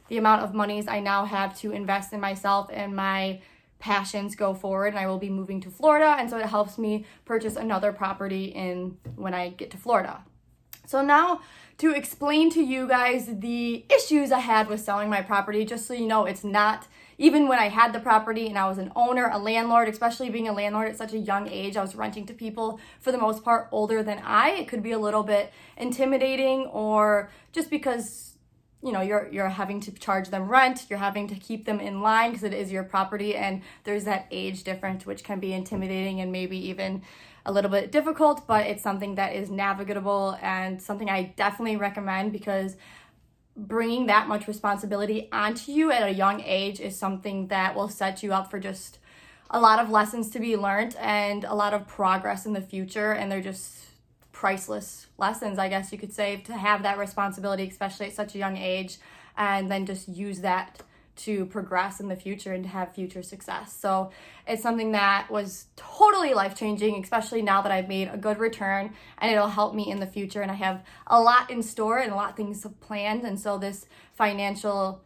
the 0.09 0.17
amount 0.17 0.41
of 0.41 0.53
monies 0.53 0.85
I 0.89 0.99
now 0.99 1.23
have 1.23 1.57
to 1.59 1.71
invest 1.71 2.11
in 2.11 2.19
myself 2.19 2.69
and 2.73 2.93
my 2.93 3.39
passions 3.79 4.35
go 4.35 4.53
forward 4.53 4.87
and 4.87 4.99
I 4.99 5.07
will 5.07 5.19
be 5.19 5.29
moving 5.29 5.61
to 5.61 5.69
Florida 5.69 6.15
and 6.17 6.29
so 6.29 6.37
it 6.37 6.47
helps 6.47 6.77
me 6.77 7.05
purchase 7.25 7.55
another 7.55 7.91
property 7.91 8.45
in 8.45 8.97
when 9.15 9.33
I 9.33 9.49
get 9.49 9.71
to 9.71 9.77
Florida. 9.77 10.23
So 10.85 11.03
now 11.03 11.41
to 11.79 11.91
explain 11.91 12.49
to 12.51 12.61
you 12.61 12.87
guys 12.87 13.27
the 13.39 13.85
issues 13.93 14.31
I 14.31 14.39
had 14.39 14.67
with 14.67 14.79
selling 14.79 15.09
my 15.09 15.21
property, 15.21 15.63
just 15.63 15.85
so 15.85 15.93
you 15.93 16.07
know, 16.07 16.25
it's 16.25 16.43
not 16.43 16.87
even 17.19 17.47
when 17.47 17.59
I 17.59 17.69
had 17.69 17.93
the 17.93 17.99
property 17.99 18.47
and 18.47 18.57
I 18.57 18.67
was 18.67 18.77
an 18.77 18.91
owner, 18.95 19.29
a 19.31 19.37
landlord, 19.37 19.89
especially 19.89 20.29
being 20.29 20.47
a 20.47 20.53
landlord 20.53 20.87
at 20.87 20.97
such 20.97 21.13
a 21.13 21.17
young 21.17 21.47
age, 21.47 21.75
I 21.75 21.81
was 21.81 21.95
renting 21.95 22.25
to 22.27 22.33
people 22.33 22.79
for 22.99 23.11
the 23.11 23.17
most 23.17 23.43
part 23.43 23.69
older 23.71 24.03
than 24.03 24.19
I. 24.19 24.51
It 24.51 24.67
could 24.67 24.83
be 24.83 24.91
a 24.91 24.99
little 24.99 25.23
bit 25.23 25.51
intimidating 25.77 26.67
or 26.67 27.29
just 27.51 27.69
because 27.69 28.26
you 28.83 28.91
know 28.91 29.01
you're 29.01 29.27
you're 29.31 29.49
having 29.49 29.79
to 29.79 29.91
charge 29.91 30.29
them 30.29 30.47
rent 30.47 30.85
you're 30.89 30.99
having 30.99 31.27
to 31.27 31.35
keep 31.35 31.65
them 31.65 31.79
in 31.79 32.01
line 32.01 32.31
because 32.31 32.43
it 32.43 32.53
is 32.53 32.71
your 32.71 32.83
property 32.83 33.35
and 33.35 33.61
there's 33.83 34.03
that 34.03 34.27
age 34.31 34.63
difference 34.63 35.05
which 35.05 35.23
can 35.23 35.39
be 35.39 35.53
intimidating 35.53 36.21
and 36.21 36.31
maybe 36.31 36.57
even 36.57 37.01
a 37.45 37.51
little 37.51 37.71
bit 37.71 37.91
difficult 37.91 38.45
but 38.45 38.67
it's 38.67 38.83
something 38.83 39.15
that 39.15 39.33
is 39.33 39.49
navigable 39.49 40.37
and 40.41 40.81
something 40.81 41.09
i 41.09 41.23
definitely 41.35 41.75
recommend 41.75 42.31
because 42.31 42.75
bringing 43.55 44.05
that 44.05 44.27
much 44.27 44.47
responsibility 44.47 45.27
onto 45.31 45.71
you 45.71 45.91
at 45.91 46.03
a 46.03 46.13
young 46.13 46.41
age 46.41 46.79
is 46.79 46.95
something 46.95 47.47
that 47.47 47.73
will 47.73 47.89
set 47.89 48.21
you 48.21 48.31
up 48.31 48.51
for 48.51 48.59
just 48.59 48.99
a 49.49 49.59
lot 49.59 49.79
of 49.79 49.89
lessons 49.89 50.29
to 50.29 50.39
be 50.39 50.55
learned 50.55 50.95
and 50.99 51.43
a 51.45 51.55
lot 51.55 51.73
of 51.73 51.87
progress 51.87 52.45
in 52.45 52.53
the 52.53 52.61
future 52.61 53.13
and 53.13 53.31
they're 53.31 53.41
just 53.41 53.77
priceless 54.37 55.07
lessons 55.17 55.57
i 55.57 55.67
guess 55.67 55.91
you 55.91 55.97
could 55.97 56.13
say 56.13 56.37
to 56.37 56.55
have 56.55 56.83
that 56.83 56.99
responsibility 56.99 57.67
especially 57.67 58.05
at 58.05 58.13
such 58.13 58.35
a 58.35 58.37
young 58.37 58.55
age 58.55 58.99
and 59.35 59.71
then 59.71 59.83
just 59.83 60.07
use 60.07 60.41
that 60.41 60.83
to 61.15 61.47
progress 61.47 61.99
in 61.99 62.07
the 62.07 62.15
future 62.15 62.53
and 62.53 62.63
to 62.63 62.69
have 62.69 62.93
future 62.93 63.23
success. 63.23 63.75
So 63.75 64.11
it's 64.47 64.61
something 64.61 64.91
that 64.91 65.31
was 65.31 65.65
totally 65.75 66.35
life 66.35 66.55
changing, 66.55 67.03
especially 67.03 67.41
now 67.41 67.63
that 67.63 67.71
I've 67.71 67.87
made 67.87 68.09
a 68.13 68.17
good 68.17 68.37
return 68.37 68.93
and 69.17 69.31
it'll 69.31 69.47
help 69.47 69.73
me 69.73 69.89
in 69.89 69.99
the 69.99 70.05
future. 70.05 70.43
And 70.43 70.51
I 70.51 70.53
have 70.53 70.83
a 71.07 71.19
lot 71.19 71.49
in 71.49 71.63
store 71.63 71.97
and 71.97 72.11
a 72.11 72.15
lot 72.15 72.29
of 72.29 72.35
things 72.35 72.65
planned. 72.81 73.23
And 73.23 73.39
so 73.39 73.57
this 73.57 73.87
financial 74.13 75.01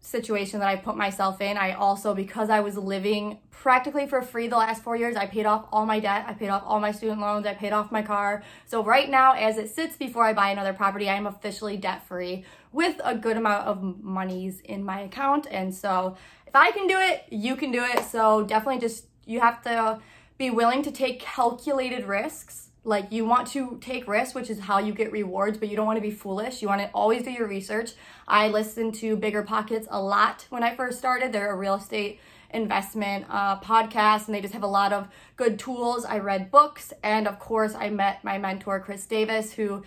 situation 0.00 0.60
that 0.60 0.68
I 0.68 0.76
put 0.76 0.96
myself 0.96 1.40
in. 1.40 1.56
I 1.56 1.72
also, 1.72 2.14
because 2.14 2.48
I 2.48 2.60
was 2.60 2.76
living 2.76 3.38
practically 3.50 4.06
for 4.06 4.22
free 4.22 4.48
the 4.48 4.56
last 4.56 4.82
four 4.82 4.96
years, 4.96 5.14
I 5.14 5.26
paid 5.26 5.44
off 5.44 5.66
all 5.70 5.84
my 5.84 6.00
debt. 6.00 6.24
I 6.26 6.32
paid 6.32 6.48
off 6.48 6.62
all 6.64 6.80
my 6.80 6.90
student 6.90 7.20
loans. 7.20 7.46
I 7.46 7.54
paid 7.54 7.72
off 7.72 7.92
my 7.92 8.00
car. 8.00 8.42
So 8.66 8.82
right 8.82 9.10
now, 9.10 9.32
as 9.32 9.58
it 9.58 9.68
sits 9.68 9.96
before 9.96 10.24
I 10.24 10.32
buy 10.32 10.50
another 10.50 10.72
property, 10.72 11.08
I 11.08 11.16
am 11.16 11.26
officially 11.26 11.76
debt 11.76 12.06
free 12.06 12.44
with 12.72 13.00
a 13.04 13.14
good 13.14 13.36
amount 13.36 13.66
of 13.66 14.02
monies 14.02 14.60
in 14.64 14.82
my 14.82 15.00
account. 15.00 15.46
And 15.50 15.74
so 15.74 16.16
if 16.46 16.56
I 16.56 16.70
can 16.70 16.86
do 16.86 16.98
it, 16.98 17.24
you 17.28 17.54
can 17.54 17.70
do 17.70 17.84
it. 17.84 18.04
So 18.04 18.42
definitely 18.44 18.80
just, 18.80 19.06
you 19.26 19.40
have 19.40 19.62
to 19.62 20.00
be 20.38 20.48
willing 20.48 20.82
to 20.82 20.90
take 20.90 21.20
calculated 21.20 22.06
risks 22.06 22.69
like 22.84 23.12
you 23.12 23.24
want 23.24 23.46
to 23.48 23.78
take 23.80 24.08
risks 24.08 24.34
which 24.34 24.48
is 24.48 24.60
how 24.60 24.78
you 24.78 24.92
get 24.92 25.12
rewards 25.12 25.58
but 25.58 25.68
you 25.68 25.76
don't 25.76 25.86
want 25.86 25.96
to 25.96 26.02
be 26.02 26.10
foolish. 26.10 26.62
You 26.62 26.68
want 26.68 26.80
to 26.80 26.88
always 26.88 27.22
do 27.22 27.30
your 27.30 27.46
research. 27.46 27.92
I 28.26 28.48
listened 28.48 28.94
to 28.96 29.16
bigger 29.16 29.42
pockets 29.42 29.86
a 29.90 30.00
lot. 30.00 30.46
When 30.50 30.62
i 30.62 30.74
first 30.74 30.98
started 30.98 31.32
they're 31.32 31.52
a 31.52 31.56
real 31.56 31.74
estate 31.74 32.20
investment 32.52 33.24
uh, 33.28 33.60
podcast 33.60 34.26
and 34.26 34.34
they 34.34 34.40
just 34.40 34.54
have 34.54 34.62
a 34.62 34.68
lot 34.68 34.92
of 34.92 35.08
good 35.36 35.58
tools. 35.58 36.04
I 36.04 36.18
read 36.18 36.50
books 36.50 36.92
and 37.02 37.28
of 37.28 37.38
course 37.38 37.74
i 37.74 37.90
met 37.90 38.24
my 38.24 38.38
mentor 38.38 38.80
chris 38.80 39.06
davis 39.06 39.52
who 39.52 39.84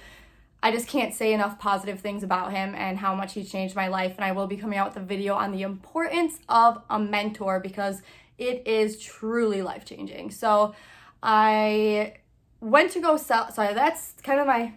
i 0.61 0.71
just 0.71 0.87
can't 0.87 1.13
say 1.13 1.33
enough 1.33 1.59
positive 1.59 1.99
things 1.99 2.23
about 2.23 2.51
him 2.53 2.73
and 2.75 2.97
how 2.97 3.13
much 3.15 3.33
he 3.33 3.43
changed 3.43 3.75
my 3.75 3.87
life 3.87 4.13
and 4.15 4.25
i 4.25 4.31
will 4.31 4.47
be 4.47 4.57
coming 4.57 4.77
out 4.77 4.93
with 4.93 5.03
a 5.03 5.05
video 5.05 5.35
on 5.35 5.51
the 5.51 5.61
importance 5.61 6.39
of 6.47 6.81
a 6.89 6.99
mentor 6.99 7.59
because 7.59 8.01
it 8.37 8.65
is 8.65 8.99
truly 8.99 9.61
life 9.61 9.85
changing 9.85 10.31
so 10.31 10.73
i 11.21 12.13
went 12.63 12.91
to 12.91 13.01
go 13.01 13.17
sell. 13.17 13.51
Sorry, 13.51 13.73
that's 13.73 14.13
kind 14.23 14.39
of 14.39 14.47
my 14.47 14.73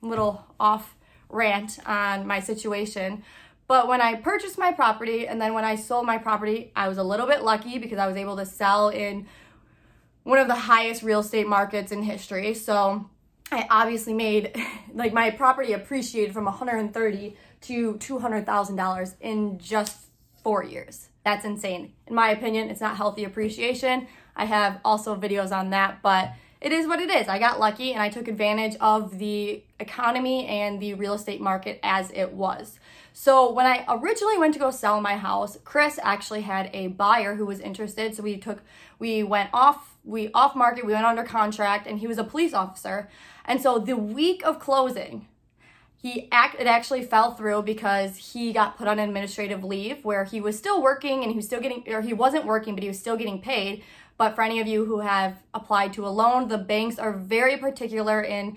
little 0.00 0.44
off 0.58 0.94
rant 1.28 1.78
on 1.84 2.26
my 2.26 2.40
situation. 2.40 3.24
But 3.66 3.88
when 3.88 4.00
I 4.00 4.14
purchased 4.14 4.58
my 4.58 4.70
property 4.70 5.26
and 5.26 5.40
then 5.40 5.52
when 5.52 5.64
I 5.64 5.74
sold 5.74 6.06
my 6.06 6.18
property, 6.18 6.70
I 6.76 6.88
was 6.88 6.98
a 6.98 7.02
little 7.02 7.26
bit 7.26 7.42
lucky 7.42 7.78
because 7.78 7.98
I 7.98 8.06
was 8.06 8.16
able 8.16 8.36
to 8.36 8.46
sell 8.46 8.90
in 8.90 9.26
one 10.22 10.38
of 10.38 10.46
the 10.46 10.54
highest 10.54 11.02
real 11.02 11.20
estate 11.20 11.48
markets 11.48 11.90
in 11.90 12.02
history. 12.02 12.54
So 12.54 13.10
I 13.50 13.66
obviously 13.70 14.14
made 14.14 14.56
like 14.94 15.12
my 15.12 15.30
property 15.30 15.72
appreciated 15.72 16.32
from 16.32 16.44
130 16.44 17.36
to 17.62 17.94
$200,000 17.94 19.14
in 19.20 19.58
just 19.58 19.98
4 20.44 20.62
years. 20.62 21.08
That's 21.24 21.44
insane. 21.44 21.92
In 22.06 22.14
my 22.14 22.30
opinion, 22.30 22.70
it's 22.70 22.80
not 22.80 22.96
healthy 22.96 23.24
appreciation. 23.24 24.06
I 24.36 24.44
have 24.44 24.78
also 24.84 25.16
videos 25.16 25.50
on 25.50 25.70
that, 25.70 26.02
but 26.02 26.30
it 26.60 26.72
is 26.72 26.86
what 26.86 27.00
it 27.00 27.10
is. 27.10 27.28
I 27.28 27.38
got 27.38 27.60
lucky 27.60 27.92
and 27.92 28.02
I 28.02 28.08
took 28.08 28.28
advantage 28.28 28.76
of 28.80 29.18
the 29.18 29.62
economy 29.78 30.46
and 30.46 30.80
the 30.80 30.94
real 30.94 31.14
estate 31.14 31.40
market 31.40 31.78
as 31.82 32.10
it 32.12 32.32
was. 32.32 32.78
So 33.12 33.52
when 33.52 33.66
I 33.66 33.84
originally 33.88 34.38
went 34.38 34.54
to 34.54 34.60
go 34.60 34.70
sell 34.70 35.00
my 35.00 35.16
house, 35.16 35.58
Chris 35.64 35.98
actually 36.02 36.42
had 36.42 36.70
a 36.72 36.88
buyer 36.88 37.34
who 37.34 37.46
was 37.46 37.60
interested. 37.60 38.14
So 38.14 38.22
we 38.22 38.36
took 38.36 38.62
we 38.98 39.22
went 39.22 39.50
off 39.52 39.96
we 40.04 40.30
off 40.32 40.54
market, 40.54 40.86
we 40.86 40.92
went 40.92 41.04
under 41.04 41.24
contract 41.24 41.86
and 41.86 41.98
he 41.98 42.06
was 42.06 42.18
a 42.18 42.24
police 42.24 42.54
officer. 42.54 43.10
And 43.44 43.60
so 43.60 43.78
the 43.78 43.96
week 43.96 44.44
of 44.44 44.58
closing, 44.58 45.26
he 46.00 46.28
act 46.30 46.60
it 46.60 46.66
actually 46.66 47.02
fell 47.02 47.32
through 47.32 47.62
because 47.62 48.32
he 48.32 48.52
got 48.52 48.76
put 48.78 48.86
on 48.86 48.98
administrative 48.98 49.64
leave 49.64 50.04
where 50.04 50.24
he 50.24 50.40
was 50.40 50.56
still 50.56 50.82
working 50.82 51.22
and 51.22 51.30
he 51.32 51.36
was 51.36 51.46
still 51.46 51.60
getting 51.60 51.84
or 51.88 52.02
he 52.02 52.12
wasn't 52.12 52.44
working 52.44 52.74
but 52.74 52.82
he 52.82 52.88
was 52.88 52.98
still 52.98 53.16
getting 53.16 53.40
paid 53.40 53.82
but 54.18 54.34
for 54.34 54.42
any 54.42 54.60
of 54.60 54.66
you 54.66 54.84
who 54.84 55.00
have 55.00 55.42
applied 55.52 55.92
to 55.94 56.06
a 56.06 56.08
loan, 56.08 56.48
the 56.48 56.58
banks 56.58 56.98
are 56.98 57.12
very 57.12 57.56
particular 57.56 58.20
in 58.22 58.56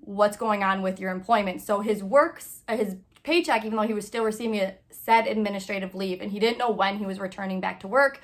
what's 0.00 0.36
going 0.36 0.62
on 0.62 0.82
with 0.82 1.00
your 1.00 1.10
employment. 1.10 1.62
So 1.62 1.80
his 1.80 2.02
works, 2.02 2.62
uh, 2.68 2.76
his 2.76 2.96
paycheck, 3.22 3.64
even 3.64 3.76
though 3.76 3.86
he 3.86 3.94
was 3.94 4.06
still 4.06 4.24
receiving 4.24 4.56
it, 4.56 4.82
said 4.90 5.26
administrative 5.26 5.94
leave, 5.94 6.20
and 6.20 6.30
he 6.30 6.38
didn't 6.38 6.58
know 6.58 6.70
when 6.70 6.98
he 6.98 7.06
was 7.06 7.18
returning 7.18 7.60
back 7.60 7.80
to 7.80 7.88
work. 7.88 8.20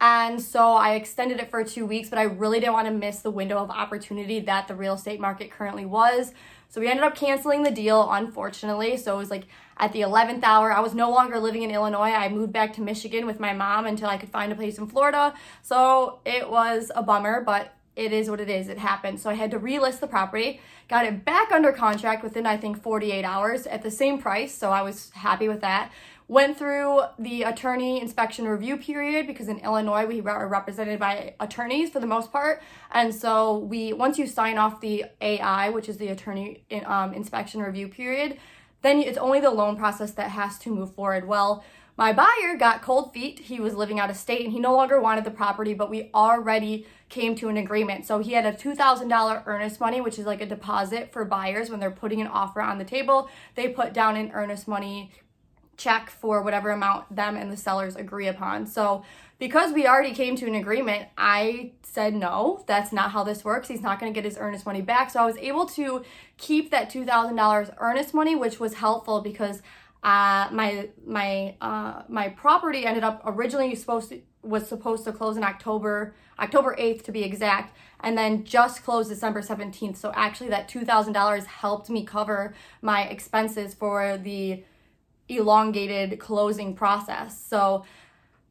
And 0.00 0.40
so 0.40 0.74
I 0.74 0.94
extended 0.94 1.40
it 1.40 1.50
for 1.50 1.64
two 1.64 1.84
weeks, 1.84 2.08
but 2.08 2.18
I 2.18 2.22
really 2.22 2.60
didn't 2.60 2.74
want 2.74 2.86
to 2.86 2.94
miss 2.94 3.20
the 3.20 3.30
window 3.30 3.58
of 3.58 3.70
opportunity 3.70 4.38
that 4.40 4.68
the 4.68 4.74
real 4.74 4.94
estate 4.94 5.20
market 5.20 5.50
currently 5.50 5.86
was. 5.86 6.32
So 6.68 6.80
we 6.80 6.88
ended 6.88 7.04
up 7.04 7.14
canceling 7.14 7.62
the 7.62 7.70
deal, 7.70 8.10
unfortunately. 8.10 8.96
So 8.98 9.14
it 9.14 9.18
was 9.18 9.30
like 9.30 9.44
at 9.78 9.92
the 9.92 10.00
11th 10.00 10.42
hour, 10.42 10.72
I 10.72 10.80
was 10.80 10.94
no 10.94 11.10
longer 11.10 11.38
living 11.38 11.62
in 11.62 11.70
Illinois. 11.70 12.12
I 12.12 12.28
moved 12.28 12.52
back 12.52 12.74
to 12.74 12.82
Michigan 12.82 13.26
with 13.26 13.40
my 13.40 13.52
mom 13.52 13.86
until 13.86 14.08
I 14.08 14.18
could 14.18 14.28
find 14.28 14.52
a 14.52 14.54
place 14.54 14.78
in 14.78 14.86
Florida. 14.86 15.34
So 15.62 16.20
it 16.24 16.50
was 16.50 16.90
a 16.94 17.02
bummer, 17.02 17.42
but 17.42 17.74
it 17.96 18.12
is 18.12 18.28
what 18.30 18.40
it 18.40 18.50
is. 18.50 18.68
It 18.68 18.78
happened. 18.78 19.18
So 19.18 19.30
I 19.30 19.34
had 19.34 19.50
to 19.52 19.58
relist 19.58 20.00
the 20.00 20.06
property, 20.06 20.60
got 20.88 21.04
it 21.04 21.24
back 21.24 21.50
under 21.50 21.72
contract 21.72 22.22
within, 22.22 22.46
I 22.46 22.56
think, 22.56 22.82
48 22.82 23.24
hours 23.24 23.66
at 23.66 23.82
the 23.82 23.90
same 23.90 24.20
price. 24.20 24.54
So 24.54 24.70
I 24.70 24.82
was 24.82 25.10
happy 25.14 25.48
with 25.48 25.62
that. 25.62 25.90
Went 26.30 26.58
through 26.58 27.00
the 27.18 27.42
attorney 27.44 28.02
inspection 28.02 28.46
review 28.46 28.76
period 28.76 29.26
because 29.26 29.48
in 29.48 29.60
Illinois 29.60 30.04
we 30.04 30.20
are 30.20 30.46
represented 30.46 31.00
by 31.00 31.34
attorneys 31.40 31.88
for 31.88 32.00
the 32.00 32.06
most 32.06 32.30
part, 32.30 32.62
and 32.92 33.14
so 33.14 33.56
we 33.56 33.94
once 33.94 34.18
you 34.18 34.26
sign 34.26 34.58
off 34.58 34.82
the 34.82 35.06
AI, 35.22 35.70
which 35.70 35.88
is 35.88 35.96
the 35.96 36.08
attorney 36.08 36.64
in, 36.68 36.84
um, 36.84 37.14
inspection 37.14 37.62
review 37.62 37.88
period, 37.88 38.36
then 38.82 38.98
it's 38.98 39.16
only 39.16 39.40
the 39.40 39.50
loan 39.50 39.76
process 39.76 40.10
that 40.12 40.30
has 40.32 40.58
to 40.58 40.70
move 40.70 40.94
forward. 40.94 41.26
Well, 41.26 41.64
my 41.96 42.12
buyer 42.12 42.56
got 42.58 42.82
cold 42.82 43.14
feet. 43.14 43.40
He 43.40 43.58
was 43.58 43.74
living 43.74 43.98
out 43.98 44.10
of 44.10 44.16
state 44.16 44.44
and 44.44 44.52
he 44.52 44.60
no 44.60 44.76
longer 44.76 45.00
wanted 45.00 45.24
the 45.24 45.32
property, 45.32 45.72
but 45.72 45.90
we 45.90 46.10
already 46.14 46.86
came 47.08 47.34
to 47.36 47.48
an 47.48 47.56
agreement. 47.56 48.06
So 48.06 48.20
he 48.20 48.34
had 48.34 48.46
a 48.46 48.52
$2,000 48.52 49.42
earnest 49.46 49.80
money, 49.80 50.00
which 50.00 50.18
is 50.18 50.26
like 50.26 50.40
a 50.40 50.46
deposit 50.46 51.10
for 51.10 51.24
buyers 51.24 51.70
when 51.70 51.80
they're 51.80 51.90
putting 51.90 52.20
an 52.20 52.28
offer 52.28 52.60
on 52.60 52.78
the 52.78 52.84
table. 52.84 53.28
They 53.56 53.68
put 53.68 53.92
down 53.92 54.14
an 54.14 54.30
earnest 54.32 54.68
money 54.68 55.10
check 55.78 56.10
for 56.10 56.42
whatever 56.42 56.70
amount 56.70 57.14
them 57.14 57.36
and 57.36 57.50
the 57.50 57.56
sellers 57.56 57.96
agree 57.96 58.26
upon. 58.26 58.66
So, 58.66 59.04
because 59.38 59.72
we 59.72 59.86
already 59.86 60.12
came 60.12 60.34
to 60.36 60.46
an 60.46 60.56
agreement, 60.56 61.08
I 61.16 61.72
said 61.82 62.14
no, 62.14 62.64
that's 62.66 62.92
not 62.92 63.12
how 63.12 63.24
this 63.24 63.44
works. 63.44 63.68
He's 63.68 63.80
not 63.80 63.98
going 64.00 64.12
to 64.12 64.14
get 64.14 64.24
his 64.24 64.36
earnest 64.36 64.66
money 64.66 64.82
back. 64.82 65.10
So, 65.10 65.22
I 65.22 65.24
was 65.24 65.38
able 65.38 65.64
to 65.66 66.04
keep 66.36 66.70
that 66.70 66.92
$2,000 66.92 67.74
earnest 67.78 68.12
money, 68.12 68.36
which 68.36 68.60
was 68.60 68.74
helpful 68.74 69.22
because 69.22 69.62
uh, 70.02 70.48
my 70.52 70.88
my 71.04 71.56
uh, 71.60 72.02
my 72.08 72.28
property 72.28 72.86
ended 72.86 73.02
up 73.02 73.22
originally 73.24 73.74
supposed 73.74 74.10
to 74.10 74.20
was 74.42 74.68
supposed 74.68 75.04
to 75.04 75.12
close 75.12 75.36
in 75.36 75.42
October 75.42 76.14
October 76.38 76.76
8th 76.78 77.02
to 77.02 77.12
be 77.12 77.24
exact 77.24 77.76
and 78.00 78.16
then 78.16 78.44
just 78.44 78.84
closed 78.84 79.08
December 79.08 79.42
17th 79.42 79.96
so 79.96 80.12
actually 80.14 80.48
that 80.48 80.68
$2,000 80.68 81.46
helped 81.46 81.90
me 81.90 82.04
cover 82.04 82.54
my 82.80 83.02
expenses 83.02 83.74
for 83.74 84.16
the 84.16 84.62
elongated 85.28 86.18
closing 86.18 86.74
process. 86.74 87.40
So 87.40 87.84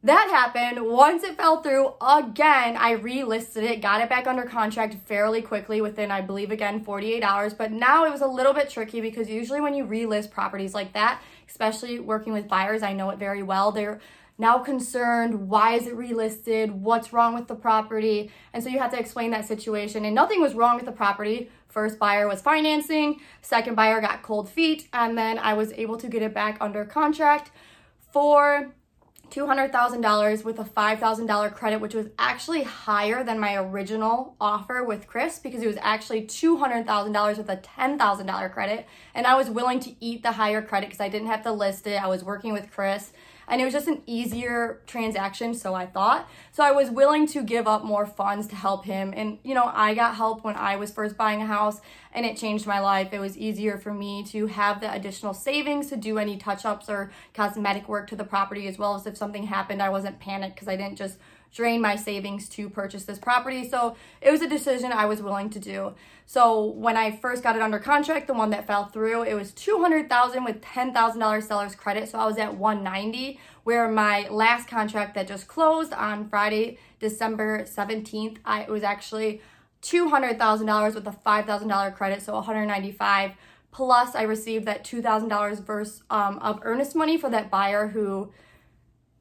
that 0.04 0.28
happened. 0.30 0.86
Once 0.86 1.24
it 1.24 1.36
fell 1.36 1.60
through 1.60 1.94
again, 2.00 2.76
I 2.76 2.94
relisted 2.94 3.64
it, 3.64 3.82
got 3.82 4.00
it 4.00 4.08
back 4.08 4.28
under 4.28 4.44
contract 4.44 4.96
fairly 5.06 5.42
quickly 5.42 5.80
within, 5.80 6.12
I 6.12 6.20
believe, 6.20 6.52
again, 6.52 6.84
48 6.84 7.22
hours. 7.24 7.52
But 7.52 7.72
now 7.72 8.04
it 8.04 8.12
was 8.12 8.20
a 8.20 8.26
little 8.28 8.52
bit 8.52 8.70
tricky 8.70 9.00
because 9.00 9.28
usually 9.28 9.60
when 9.60 9.74
you 9.74 9.84
relist 9.84 10.30
properties 10.30 10.72
like 10.72 10.92
that, 10.92 11.20
especially 11.48 11.98
working 11.98 12.32
with 12.32 12.46
buyers, 12.46 12.82
I 12.84 12.92
know 12.92 13.10
it 13.10 13.18
very 13.18 13.42
well. 13.42 13.72
They're 13.72 14.00
now 14.38 14.58
concerned. 14.58 15.48
Why 15.48 15.74
is 15.74 15.88
it 15.88 15.96
relisted? 15.96 16.70
What's 16.70 17.12
wrong 17.12 17.34
with 17.34 17.48
the 17.48 17.56
property? 17.56 18.30
And 18.52 18.62
so 18.62 18.70
you 18.70 18.78
have 18.78 18.92
to 18.92 19.00
explain 19.00 19.32
that 19.32 19.46
situation. 19.46 20.04
And 20.04 20.14
nothing 20.14 20.40
was 20.40 20.54
wrong 20.54 20.76
with 20.76 20.84
the 20.84 20.92
property. 20.92 21.50
First 21.68 21.98
buyer 21.98 22.26
was 22.26 22.40
financing, 22.40 23.20
second 23.42 23.74
buyer 23.74 24.00
got 24.00 24.22
cold 24.22 24.48
feet, 24.48 24.88
and 24.92 25.16
then 25.16 25.38
I 25.38 25.54
was 25.54 25.72
able 25.72 25.98
to 25.98 26.08
get 26.08 26.22
it 26.22 26.32
back 26.32 26.56
under 26.60 26.84
contract 26.84 27.50
for 28.12 28.72
$200,000 29.30 30.44
with 30.44 30.58
a 30.58 30.64
$5,000 30.64 31.54
credit, 31.54 31.80
which 31.80 31.94
was 31.94 32.06
actually 32.18 32.62
higher 32.62 33.22
than 33.22 33.38
my 33.38 33.56
original 33.56 34.34
offer 34.40 34.82
with 34.82 35.06
Chris 35.06 35.38
because 35.38 35.62
it 35.62 35.66
was 35.66 35.76
actually 35.80 36.22
$200,000 36.22 37.36
with 37.36 37.48
a 37.50 37.56
$10,000 37.56 38.52
credit. 38.52 38.86
And 39.14 39.26
I 39.26 39.36
was 39.36 39.50
willing 39.50 39.80
to 39.80 39.94
eat 40.00 40.22
the 40.22 40.32
higher 40.32 40.62
credit 40.62 40.86
because 40.86 41.00
I 41.00 41.08
didn't 41.08 41.28
have 41.28 41.42
to 41.42 41.52
list 41.52 41.86
it. 41.86 42.02
I 42.02 42.06
was 42.06 42.24
working 42.24 42.52
with 42.52 42.70
Chris 42.70 43.12
and 43.48 43.60
it 43.60 43.64
was 43.64 43.72
just 43.72 43.88
an 43.88 44.02
easier 44.06 44.80
transaction, 44.86 45.54
so 45.54 45.74
I 45.74 45.86
thought. 45.86 46.28
So 46.52 46.62
I 46.62 46.72
was 46.72 46.90
willing 46.90 47.26
to 47.28 47.42
give 47.42 47.66
up 47.66 47.84
more 47.84 48.06
funds 48.06 48.46
to 48.48 48.56
help 48.56 48.84
him. 48.84 49.12
And, 49.16 49.38
you 49.42 49.54
know, 49.54 49.70
I 49.72 49.94
got 49.94 50.16
help 50.16 50.44
when 50.44 50.56
I 50.56 50.76
was 50.76 50.90
first 50.90 51.16
buying 51.16 51.40
a 51.40 51.46
house 51.46 51.80
and 52.12 52.26
it 52.26 52.36
changed 52.36 52.66
my 52.66 52.80
life. 52.80 53.12
It 53.12 53.20
was 53.20 53.36
easier 53.36 53.78
for 53.78 53.92
me 53.92 54.22
to 54.24 54.46
have 54.46 54.80
the 54.80 54.92
additional 54.92 55.34
savings 55.34 55.88
to 55.88 55.96
do 55.96 56.18
any 56.18 56.36
touch 56.36 56.64
ups 56.64 56.88
or 56.88 57.10
cosmetic 57.34 57.88
work 57.88 58.08
to 58.08 58.16
the 58.16 58.24
property, 58.24 58.66
as 58.66 58.78
well 58.78 58.94
as 58.94 59.06
if 59.06 59.16
something 59.16 59.44
happened, 59.44 59.82
I 59.82 59.88
wasn't 59.88 60.20
panicked 60.20 60.56
because 60.56 60.68
I 60.68 60.76
didn't 60.76 60.96
just 60.96 61.18
drain 61.52 61.80
my 61.80 61.96
savings 61.96 62.48
to 62.50 62.68
purchase 62.68 63.04
this 63.04 63.18
property. 63.18 63.68
So 63.68 63.96
it 64.20 64.30
was 64.30 64.42
a 64.42 64.48
decision 64.48 64.92
I 64.92 65.06
was 65.06 65.22
willing 65.22 65.50
to 65.50 65.58
do. 65.58 65.94
So 66.26 66.64
when 66.64 66.96
I 66.96 67.16
first 67.16 67.42
got 67.42 67.56
it 67.56 67.62
under 67.62 67.78
contract, 67.78 68.26
the 68.26 68.34
one 68.34 68.50
that 68.50 68.66
fell 68.66 68.86
through, 68.86 69.22
it 69.22 69.34
was 69.34 69.52
200,000 69.52 70.44
with 70.44 70.60
$10,000 70.60 71.42
seller's 71.42 71.74
credit. 71.74 72.08
So 72.08 72.18
I 72.18 72.26
was 72.26 72.36
at 72.36 72.54
190 72.54 73.40
where 73.64 73.88
my 73.90 74.28
last 74.28 74.68
contract 74.68 75.14
that 75.14 75.28
just 75.28 75.48
closed 75.48 75.92
on 75.92 76.28
Friday, 76.28 76.78
December 77.00 77.64
17th, 77.64 78.38
I 78.44 78.62
it 78.62 78.70
was 78.70 78.82
actually 78.82 79.40
$200,000 79.82 80.94
with 80.94 81.06
a 81.06 81.10
$5,000 81.10 81.94
credit, 81.94 82.22
so 82.22 82.34
195 82.34 83.32
plus 83.70 84.14
I 84.14 84.22
received 84.22 84.66
that 84.66 84.84
$2,000 84.84 85.64
verse 85.64 86.02
um, 86.10 86.38
of 86.38 86.60
earnest 86.62 86.96
money 86.96 87.16
for 87.16 87.30
that 87.30 87.50
buyer 87.50 87.88
who 87.88 88.32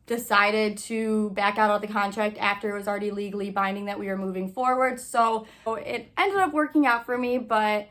decided 0.08 0.78
to 0.78 1.30
back 1.32 1.58
out 1.58 1.70
of 1.70 1.82
the 1.82 1.88
contract 1.88 2.38
after 2.40 2.72
it 2.72 2.78
was 2.78 2.88
already 2.88 3.12
legally 3.12 3.52
binding 3.52 3.86
that 3.86 4.00
we 4.00 4.08
were 4.08 4.18
moving 4.18 4.52
forward. 4.52 5.00
So 5.00 5.46
it 5.68 6.10
ended 6.18 6.40
up 6.40 6.54
working 6.54 6.88
out 6.88 7.06
for 7.06 7.18
me, 7.18 7.38
but 7.38 7.90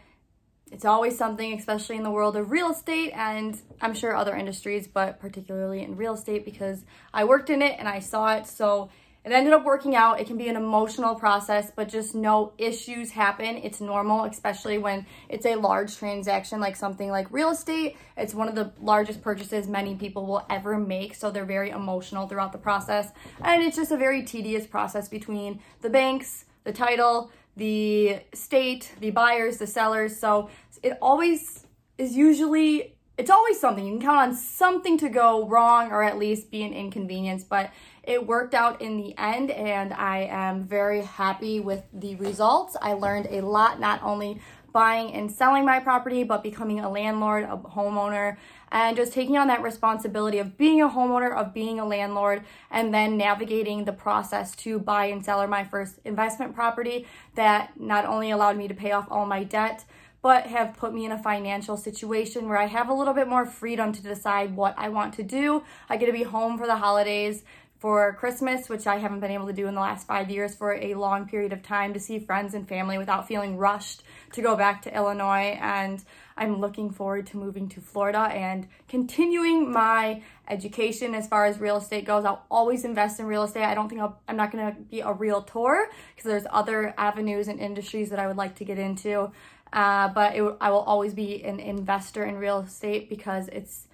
it's 0.73 0.85
always 0.85 1.17
something, 1.17 1.53
especially 1.53 1.97
in 1.97 2.03
the 2.03 2.11
world 2.11 2.37
of 2.37 2.51
real 2.51 2.71
estate 2.71 3.13
and 3.15 3.57
I'm 3.81 3.95
sure 3.95 4.17
other 4.17 4.35
industries, 4.35 4.89
but 4.89 5.21
particularly 5.21 5.83
in 5.83 5.97
real 5.97 6.15
estate 6.15 6.45
because 6.45 6.85
I 7.15 7.25
worked 7.25 7.51
in 7.51 7.63
it 7.63 7.77
and 7.79 7.87
I 7.87 8.01
saw 8.01 8.35
it. 8.35 8.47
So 8.47 8.89
it 9.27 9.33
ended 9.33 9.53
up 9.53 9.65
working 9.65 9.97
out. 9.97 10.21
It 10.21 10.29
can 10.29 10.39
be 10.39 10.47
an 10.47 10.55
emotional 10.55 11.17
process, 11.17 11.73
but 11.75 11.89
just 11.89 12.15
know 12.15 12.53
issues 12.59 13.11
happen. 13.11 13.57
It's 13.57 13.81
normal, 13.81 14.23
especially 14.23 14.79
when 14.79 15.05
it's 15.29 15.45
a 15.45 15.57
large 15.57 15.97
transaction 15.97 16.61
like 16.61 16.77
something 16.77 17.11
like 17.11 17.27
real 17.33 17.51
estate. 17.51 17.97
It's 18.17 18.35
one 18.35 18.47
of 18.47 18.55
the 18.55 18.73
largest 18.81 19.23
purchases 19.23 19.67
many 19.67 19.97
people 19.97 20.27
will 20.27 20.47
ever 20.49 20.79
make, 20.79 21.17
so 21.17 21.33
they're 21.33 21.45
very 21.45 21.71
emotional 21.71 22.29
throughout 22.29 22.53
the 22.53 22.59
process. 22.59 23.09
And 23.41 23.65
it's 23.65 23.75
just 23.75 23.91
a 23.91 23.97
very 23.97 24.23
tedious 24.23 24.65
process 24.65 25.09
between 25.09 25.61
the 25.81 25.91
banks, 25.91 26.45
the 26.63 26.73
title, 26.73 27.33
the 27.57 28.21
state, 28.33 28.93
the 29.01 29.11
buyers, 29.11 29.59
the 29.59 29.67
sellers. 29.67 30.17
So 30.17 30.51
it 30.85 30.99
always 31.03 31.67
is 31.99 32.17
usually 32.17 32.97
it's 33.19 33.31
always 33.31 33.59
something. 33.59 33.85
You 33.87 33.93
can 33.93 34.03
count 34.03 34.29
on 34.29 34.35
something 34.37 34.99
to 34.99 35.09
go 35.09 35.47
wrong 35.47 35.91
or 35.91 36.03
at 36.03 36.19
least 36.19 36.51
be 36.51 36.63
an 36.63 36.75
inconvenience, 36.75 37.45
but 37.45 37.71
it 38.07 38.27
worked 38.27 38.55
out 38.55 38.81
in 38.81 38.97
the 38.97 39.17
end 39.19 39.51
and 39.51 39.93
I 39.93 40.29
am 40.31 40.65
very 40.65 41.03
happy 41.03 41.61
with 41.61 41.83
the 41.93 42.15
results. 42.17 42.77
I 42.81 42.95
learned 42.95 43.27
a 43.31 43.41
lot, 43.41 43.81
not 43.81 44.03
only 44.03 44.41
buying 44.73 45.13
and 45.13 45.33
selling 45.33 45.65
my 45.65 45.81
property, 45.81 46.23
but 46.23 46.43
becoming 46.43 46.81
a 46.81 46.91
landlord, 46.91 47.45
a 47.45 47.57
homeowner, 47.57 48.37
and 48.71 48.97
just 48.97 49.13
taking 49.13 49.37
on 49.39 49.49
that 49.49 49.63
responsibility 49.63 50.39
of 50.39 50.59
being 50.59 50.83
a 50.83 50.89
homeowner, 50.89 51.35
of 51.35 51.55
being 51.55 51.81
a 51.81 51.85
landlord, 51.85 52.45
and 52.71 52.93
then 52.93 53.17
navigating 53.17 53.85
the 53.85 53.93
process 53.93 54.55
to 54.55 54.79
buy 54.79 55.07
and 55.07 55.25
sell 55.25 55.47
my 55.49 55.65
first 55.65 55.99
investment 56.05 56.55
property 56.55 57.07
that 57.37 57.73
not 57.81 58.05
only 58.05 58.31
allowed 58.31 58.57
me 58.57 58.69
to 58.69 58.75
pay 58.75 58.93
off 58.93 59.07
all 59.11 59.25
my 59.25 59.43
debt, 59.43 59.85
but 60.21 60.47
have 60.47 60.77
put 60.77 60.93
me 60.93 61.05
in 61.05 61.13
a 61.13 61.23
financial 61.23 61.77
situation 61.77 62.49
where 62.49 62.59
I 62.59 62.67
have 62.67 62.89
a 62.89 62.93
little 62.93 63.15
bit 63.15 63.29
more 63.29 63.47
freedom 63.47 63.93
to 63.93 64.03
decide 64.03 64.57
what 64.57 64.75
I 64.77 64.89
want 64.89 65.15
to 65.15 65.23
do. 65.23 65.63
I 65.89 65.97
get 65.97 66.07
to 66.07 66.13
be 66.13 66.25
home 66.25 66.59
for 66.59 66.67
the 66.67 66.77
holidays, 66.77 67.45
for 67.79 68.15
Christmas, 68.15 68.69
which 68.69 68.87
I 68.87 68.97
haven't 68.97 69.21
been 69.21 69.31
able 69.31 69.47
to 69.47 69.53
do 69.53 69.67
in 69.67 69.75
the 69.75 69.81
last 69.81 70.07
five 70.07 70.31
years 70.31 70.55
for 70.55 70.75
a 70.75 70.95
long 70.95 71.29
period 71.29 71.53
of 71.53 71.63
time 71.63 71.93
to 71.95 72.01
see 72.01 72.19
friends 72.19 72.55
and 72.55 72.67
family 72.67 72.97
without 72.97 73.29
feeling 73.29 73.59
rushed 73.59 74.03
to 74.33 74.43
go 74.43 74.57
back 74.57 74.83
to 74.83 74.97
Illinois. 74.97 75.59
And 75.61 76.03
I'm 76.39 76.61
looking 76.61 76.91
forward 76.91 77.27
to 77.29 77.37
moving 77.37 77.69
to 77.71 77.81
Florida 77.81 78.19
and 78.19 78.67
continuing 78.89 79.71
my 79.71 80.23
education 80.49 81.15
as 81.15 81.29
far 81.29 81.45
as 81.47 81.59
real 81.59 81.77
estate 81.77 82.07
goes. 82.07 82.25
I'll 82.25 82.47
always 82.51 82.85
invest 82.85 83.21
in 83.21 83.27
real 83.27 83.43
estate. 83.43 83.65
I 83.65 83.75
don't 83.75 83.89
think 83.89 84.01
i 84.01 84.11
am 84.29 84.37
not 84.37 84.53
going 84.53 84.75
to 84.75 84.81
be 84.81 85.01
a 85.01 85.13
realtor 85.13 85.89
because 86.15 86.31
there's 86.31 86.47
other 86.51 86.95
avenues 86.97 87.49
and 87.49 87.61
industries 87.61 88.11
that 88.11 88.19
I 88.19 88.27
would 88.27 88.37
like 88.37 88.57
to 88.57 88.65
get 88.65 88.79
into. 88.79 89.33
Uh, 89.73 90.09
but 90.09 90.35
it, 90.37 90.57
I 90.61 90.71
will 90.71 90.81
always 90.81 91.13
be 91.13 91.45
an 91.45 91.61
investor 91.61 92.25
in 92.25 92.37
real 92.37 92.61
estate 92.61 93.11
because 93.11 93.49
it's 93.49 93.86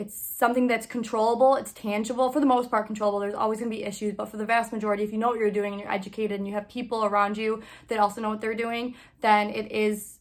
it's 0.00 0.14
something 0.16 0.66
that's 0.66 0.86
controllable, 0.86 1.56
it's 1.56 1.72
tangible, 1.74 2.32
for 2.32 2.40
the 2.40 2.46
most 2.46 2.70
part 2.70 2.86
controllable. 2.86 3.20
There's 3.20 3.34
always 3.34 3.58
gonna 3.58 3.70
be 3.70 3.84
issues, 3.84 4.14
but 4.14 4.30
for 4.30 4.38
the 4.38 4.46
vast 4.46 4.72
majority, 4.72 5.02
if 5.02 5.12
you 5.12 5.18
know 5.18 5.28
what 5.28 5.38
you're 5.38 5.50
doing 5.50 5.74
and 5.74 5.80
you're 5.80 5.92
educated 5.92 6.38
and 6.38 6.48
you 6.48 6.54
have 6.54 6.68
people 6.70 7.04
around 7.04 7.36
you 7.36 7.62
that 7.88 7.98
also 7.98 8.22
know 8.22 8.30
what 8.30 8.40
they're 8.40 8.54
doing, 8.54 8.94
then 9.20 9.50
it 9.50 9.70
is 9.70 10.18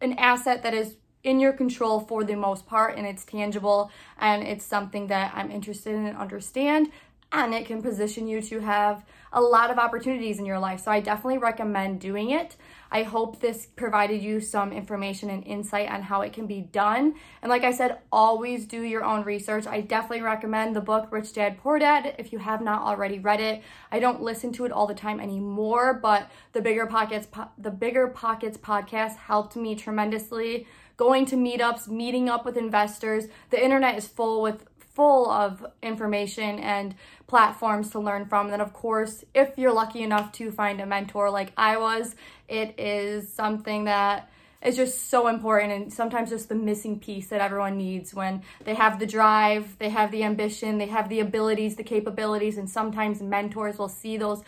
an 0.00 0.12
asset 0.16 0.62
that 0.62 0.74
is 0.74 0.96
in 1.24 1.40
your 1.40 1.52
control 1.52 1.98
for 1.98 2.22
the 2.22 2.36
most 2.36 2.66
part 2.66 2.96
and 2.96 3.06
it's 3.06 3.24
tangible 3.24 3.90
and 4.18 4.42
it's 4.42 4.64
something 4.64 5.08
that 5.08 5.32
I'm 5.34 5.50
interested 5.50 5.94
in 5.94 6.06
and 6.06 6.16
understand 6.16 6.90
and 7.32 7.54
it 7.54 7.66
can 7.66 7.82
position 7.82 8.26
you 8.26 8.42
to 8.42 8.60
have 8.60 9.04
a 9.32 9.40
lot 9.40 9.70
of 9.70 9.78
opportunities 9.78 10.40
in 10.40 10.46
your 10.46 10.58
life. 10.58 10.80
So 10.80 10.90
I 10.90 10.98
definitely 10.98 11.38
recommend 11.38 12.00
doing 12.00 12.30
it. 12.30 12.56
I 12.90 13.04
hope 13.04 13.38
this 13.38 13.66
provided 13.66 14.20
you 14.20 14.40
some 14.40 14.72
information 14.72 15.30
and 15.30 15.46
insight 15.46 15.88
on 15.88 16.02
how 16.02 16.22
it 16.22 16.32
can 16.32 16.48
be 16.48 16.60
done. 16.60 17.14
And 17.40 17.48
like 17.48 17.62
I 17.62 17.70
said, 17.70 17.98
always 18.10 18.66
do 18.66 18.82
your 18.82 19.04
own 19.04 19.22
research. 19.22 19.68
I 19.68 19.80
definitely 19.80 20.22
recommend 20.22 20.74
the 20.74 20.80
book 20.80 21.06
Rich 21.12 21.34
Dad 21.34 21.58
Poor 21.58 21.78
Dad 21.78 22.16
if 22.18 22.32
you 22.32 22.40
have 22.40 22.60
not 22.60 22.82
already 22.82 23.20
read 23.20 23.40
it. 23.40 23.62
I 23.92 24.00
don't 24.00 24.22
listen 24.22 24.52
to 24.54 24.64
it 24.64 24.72
all 24.72 24.88
the 24.88 24.94
time 24.94 25.20
anymore, 25.20 25.94
but 25.94 26.28
the 26.52 26.60
Bigger 26.60 26.86
Pockets 26.86 27.28
the 27.56 27.70
Bigger 27.70 28.08
Pockets 28.08 28.58
podcast 28.58 29.16
helped 29.16 29.54
me 29.54 29.76
tremendously 29.76 30.66
going 30.96 31.24
to 31.24 31.34
meetups, 31.34 31.88
meeting 31.88 32.28
up 32.28 32.44
with 32.44 32.58
investors. 32.58 33.24
The 33.48 33.64
internet 33.64 33.96
is 33.96 34.06
full 34.06 34.42
with 34.42 34.66
full 34.94 35.30
of 35.30 35.64
information 35.82 36.58
and 36.58 36.94
platforms 37.26 37.90
to 37.90 38.00
learn 38.00 38.26
from. 38.26 38.46
And 38.46 38.54
then, 38.54 38.60
of 38.60 38.72
course, 38.72 39.24
if 39.34 39.56
you're 39.56 39.72
lucky 39.72 40.02
enough 40.02 40.32
to 40.32 40.50
find 40.50 40.80
a 40.80 40.86
mentor 40.86 41.30
like 41.30 41.52
I 41.56 41.76
was, 41.76 42.14
it 42.48 42.78
is 42.78 43.32
something 43.32 43.84
that 43.84 44.30
is 44.62 44.76
just 44.76 45.08
so 45.08 45.28
important 45.28 45.72
and 45.72 45.92
sometimes 45.92 46.30
just 46.30 46.48
the 46.48 46.54
missing 46.54 46.98
piece 46.98 47.28
that 47.28 47.40
everyone 47.40 47.78
needs 47.78 48.12
when 48.12 48.42
they 48.64 48.74
have 48.74 48.98
the 48.98 49.06
drive, 49.06 49.78
they 49.78 49.88
have 49.88 50.10
the 50.10 50.22
ambition, 50.22 50.78
they 50.78 50.86
have 50.86 51.08
the 51.08 51.20
abilities, 51.20 51.76
the 51.76 51.82
capabilities, 51.82 52.58
and 52.58 52.68
sometimes 52.68 53.22
mentors 53.22 53.78
will 53.78 53.88
see 53.88 54.16
those 54.16 54.42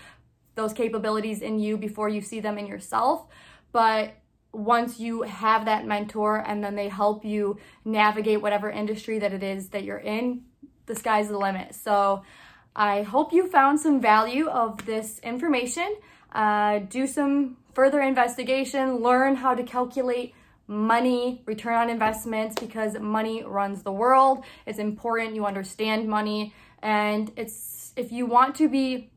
those 0.54 0.74
capabilities 0.74 1.40
in 1.40 1.58
you 1.58 1.78
before 1.78 2.10
you 2.10 2.20
see 2.20 2.38
them 2.40 2.58
in 2.58 2.66
yourself. 2.66 3.26
But 3.72 4.14
once 4.52 5.00
you 5.00 5.22
have 5.22 5.64
that 5.64 5.86
mentor 5.86 6.36
and 6.46 6.62
then 6.62 6.74
they 6.74 6.88
help 6.88 7.24
you 7.24 7.58
navigate 7.84 8.42
whatever 8.42 8.70
industry 8.70 9.18
that 9.18 9.32
it 9.32 9.42
is 9.42 9.68
that 9.70 9.84
you're 9.84 9.98
in, 9.98 10.42
the 10.86 10.94
sky's 10.94 11.28
the 11.28 11.38
limit. 11.38 11.74
So 11.74 12.22
I 12.76 13.02
hope 13.02 13.32
you 13.32 13.48
found 13.48 13.80
some 13.80 14.00
value 14.00 14.48
of 14.48 14.84
this 14.84 15.18
information. 15.20 15.94
Uh, 16.32 16.80
do 16.80 17.06
some 17.06 17.56
further 17.74 18.00
investigation, 18.00 18.96
learn 18.96 19.36
how 19.36 19.54
to 19.54 19.62
calculate 19.62 20.34
money, 20.66 21.42
return 21.46 21.74
on 21.74 21.90
investments, 21.90 22.58
because 22.58 22.98
money 22.98 23.42
runs 23.44 23.82
the 23.82 23.92
world. 23.92 24.44
It's 24.66 24.78
important 24.78 25.34
you 25.34 25.44
understand 25.46 26.08
money. 26.08 26.54
And 26.82 27.30
it's 27.36 27.92
if 27.96 28.10
you 28.10 28.26
want 28.26 28.56
to 28.56 28.68
be 28.68 29.11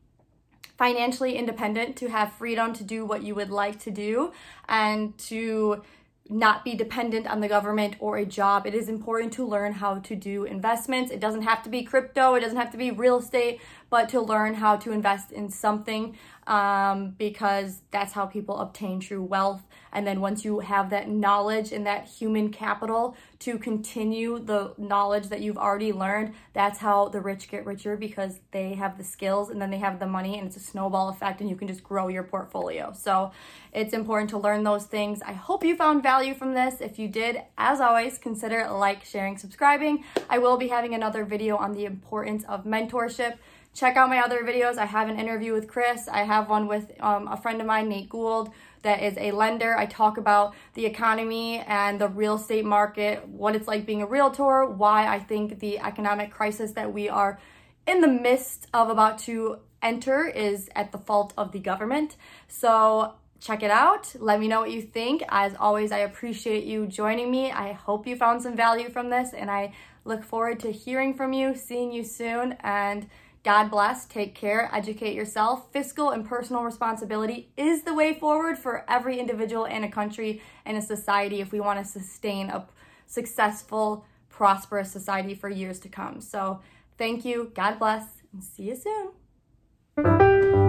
financially 0.76 1.36
independent, 1.36 1.96
to 1.96 2.08
have 2.08 2.32
freedom 2.32 2.72
to 2.74 2.84
do 2.84 3.04
what 3.04 3.22
you 3.22 3.34
would 3.34 3.50
like 3.50 3.78
to 3.80 3.90
do, 3.90 4.32
and 4.68 5.16
to 5.18 5.82
not 6.28 6.64
be 6.64 6.74
dependent 6.74 7.26
on 7.26 7.40
the 7.40 7.48
government 7.48 7.94
or 8.00 8.16
a 8.16 8.26
job. 8.26 8.66
It 8.66 8.74
is 8.74 8.88
important 8.88 9.32
to 9.34 9.46
learn 9.46 9.72
how 9.72 10.00
to 10.00 10.16
do 10.16 10.44
investments. 10.44 11.12
It 11.12 11.20
doesn't 11.20 11.42
have 11.42 11.62
to 11.62 11.68
be 11.68 11.84
crypto, 11.84 12.34
it 12.34 12.40
doesn't 12.40 12.56
have 12.56 12.72
to 12.72 12.76
be 12.76 12.90
real 12.90 13.18
estate, 13.18 13.60
but 13.90 14.08
to 14.10 14.20
learn 14.20 14.54
how 14.54 14.76
to 14.76 14.92
invest 14.92 15.32
in 15.32 15.48
something 15.48 16.16
um, 16.46 17.10
because 17.18 17.82
that's 17.90 18.12
how 18.12 18.26
people 18.26 18.58
obtain 18.60 19.00
true 19.00 19.22
wealth. 19.22 19.62
And 19.92 20.06
then 20.06 20.20
once 20.20 20.44
you 20.44 20.60
have 20.60 20.90
that 20.90 21.08
knowledge 21.08 21.72
and 21.72 21.86
that 21.86 22.06
human 22.06 22.50
capital 22.50 23.16
to 23.40 23.58
continue 23.58 24.38
the 24.38 24.74
knowledge 24.76 25.28
that 25.28 25.40
you've 25.40 25.56
already 25.56 25.92
learned, 25.92 26.34
that's 26.52 26.78
how 26.78 27.08
the 27.08 27.20
rich 27.20 27.48
get 27.48 27.64
richer 27.66 27.96
because 27.96 28.40
they 28.52 28.74
have 28.74 28.98
the 28.98 29.04
skills 29.04 29.50
and 29.50 29.60
then 29.60 29.70
they 29.70 29.78
have 29.78 29.98
the 29.98 30.06
money 30.06 30.38
and 30.38 30.46
it's 30.46 30.56
a 30.56 30.60
snowball 30.60 31.08
effect 31.08 31.40
and 31.40 31.50
you 31.50 31.56
can 31.56 31.66
just 31.66 31.82
grow 31.82 32.08
your 32.08 32.22
portfolio. 32.22 32.92
So 32.92 33.32
it's 33.72 33.92
important 33.92 34.30
to 34.30 34.38
learn 34.38 34.62
those 34.62 34.84
things. 34.84 35.22
I 35.22 35.32
hope 35.32 35.64
you 35.64 35.76
found 35.76 36.02
value 36.02 36.34
from 36.34 36.54
this. 36.54 36.80
If 36.80 36.98
you 36.98 37.08
did, 37.08 37.42
as 37.58 37.80
always, 37.80 38.18
consider 38.18 38.68
like, 38.70 39.04
sharing, 39.04 39.36
subscribing. 39.38 40.04
I 40.28 40.38
will 40.38 40.56
be 40.56 40.68
having 40.68 40.94
another 40.94 41.24
video 41.24 41.56
on 41.56 41.72
the 41.72 41.84
importance 41.84 42.44
of 42.44 42.64
mentorship 42.64 43.38
check 43.76 43.96
out 43.96 44.08
my 44.08 44.18
other 44.18 44.42
videos. 44.42 44.78
I 44.78 44.86
have 44.86 45.08
an 45.10 45.20
interview 45.20 45.52
with 45.52 45.68
Chris. 45.68 46.08
I 46.08 46.22
have 46.22 46.48
one 46.48 46.66
with 46.66 46.90
um, 46.98 47.28
a 47.28 47.36
friend 47.36 47.60
of 47.60 47.66
mine, 47.66 47.90
Nate 47.90 48.08
Gould, 48.08 48.50
that 48.82 49.02
is 49.02 49.14
a 49.18 49.32
lender. 49.32 49.76
I 49.76 49.84
talk 49.84 50.16
about 50.16 50.54
the 50.72 50.86
economy 50.86 51.58
and 51.58 52.00
the 52.00 52.08
real 52.08 52.36
estate 52.36 52.64
market, 52.64 53.28
what 53.28 53.54
it's 53.54 53.68
like 53.68 53.84
being 53.84 54.00
a 54.00 54.06
realtor, 54.06 54.64
why 54.64 55.06
I 55.06 55.18
think 55.18 55.60
the 55.60 55.78
economic 55.78 56.30
crisis 56.30 56.72
that 56.72 56.92
we 56.92 57.08
are 57.10 57.38
in 57.86 58.00
the 58.00 58.08
midst 58.08 58.66
of 58.72 58.88
about 58.88 59.18
to 59.20 59.58
enter 59.82 60.26
is 60.26 60.70
at 60.74 60.90
the 60.90 60.98
fault 60.98 61.34
of 61.36 61.52
the 61.52 61.58
government. 61.58 62.16
So 62.48 63.12
check 63.40 63.62
it 63.62 63.70
out. 63.70 64.14
Let 64.18 64.40
me 64.40 64.48
know 64.48 64.60
what 64.60 64.70
you 64.70 64.80
think. 64.80 65.22
As 65.28 65.54
always, 65.54 65.92
I 65.92 65.98
appreciate 65.98 66.64
you 66.64 66.86
joining 66.86 67.30
me. 67.30 67.52
I 67.52 67.72
hope 67.72 68.06
you 68.06 68.16
found 68.16 68.42
some 68.42 68.56
value 68.56 68.88
from 68.88 69.10
this, 69.10 69.34
and 69.34 69.50
I 69.50 69.74
look 70.04 70.24
forward 70.24 70.60
to 70.60 70.72
hearing 70.72 71.12
from 71.12 71.34
you, 71.34 71.54
seeing 71.54 71.92
you 71.92 72.04
soon, 72.04 72.56
and 72.60 73.08
God 73.46 73.70
bless, 73.70 74.06
take 74.06 74.34
care, 74.34 74.68
educate 74.74 75.14
yourself. 75.14 75.70
Fiscal 75.70 76.10
and 76.10 76.26
personal 76.26 76.64
responsibility 76.64 77.52
is 77.56 77.82
the 77.82 77.94
way 77.94 78.12
forward 78.12 78.58
for 78.58 78.84
every 78.88 79.20
individual 79.20 79.66
in 79.66 79.84
a 79.84 79.88
country 79.88 80.42
and 80.64 80.76
a 80.76 80.82
society 80.82 81.40
if 81.40 81.52
we 81.52 81.60
want 81.60 81.78
to 81.78 81.84
sustain 81.84 82.50
a 82.50 82.66
successful, 83.06 84.04
prosperous 84.28 84.90
society 84.90 85.36
for 85.36 85.48
years 85.48 85.78
to 85.78 85.88
come. 85.88 86.20
So, 86.20 86.58
thank 86.98 87.24
you, 87.24 87.52
God 87.54 87.78
bless, 87.78 88.06
and 88.32 88.42
see 88.42 88.64
you 88.64 88.74
soon. 88.74 90.65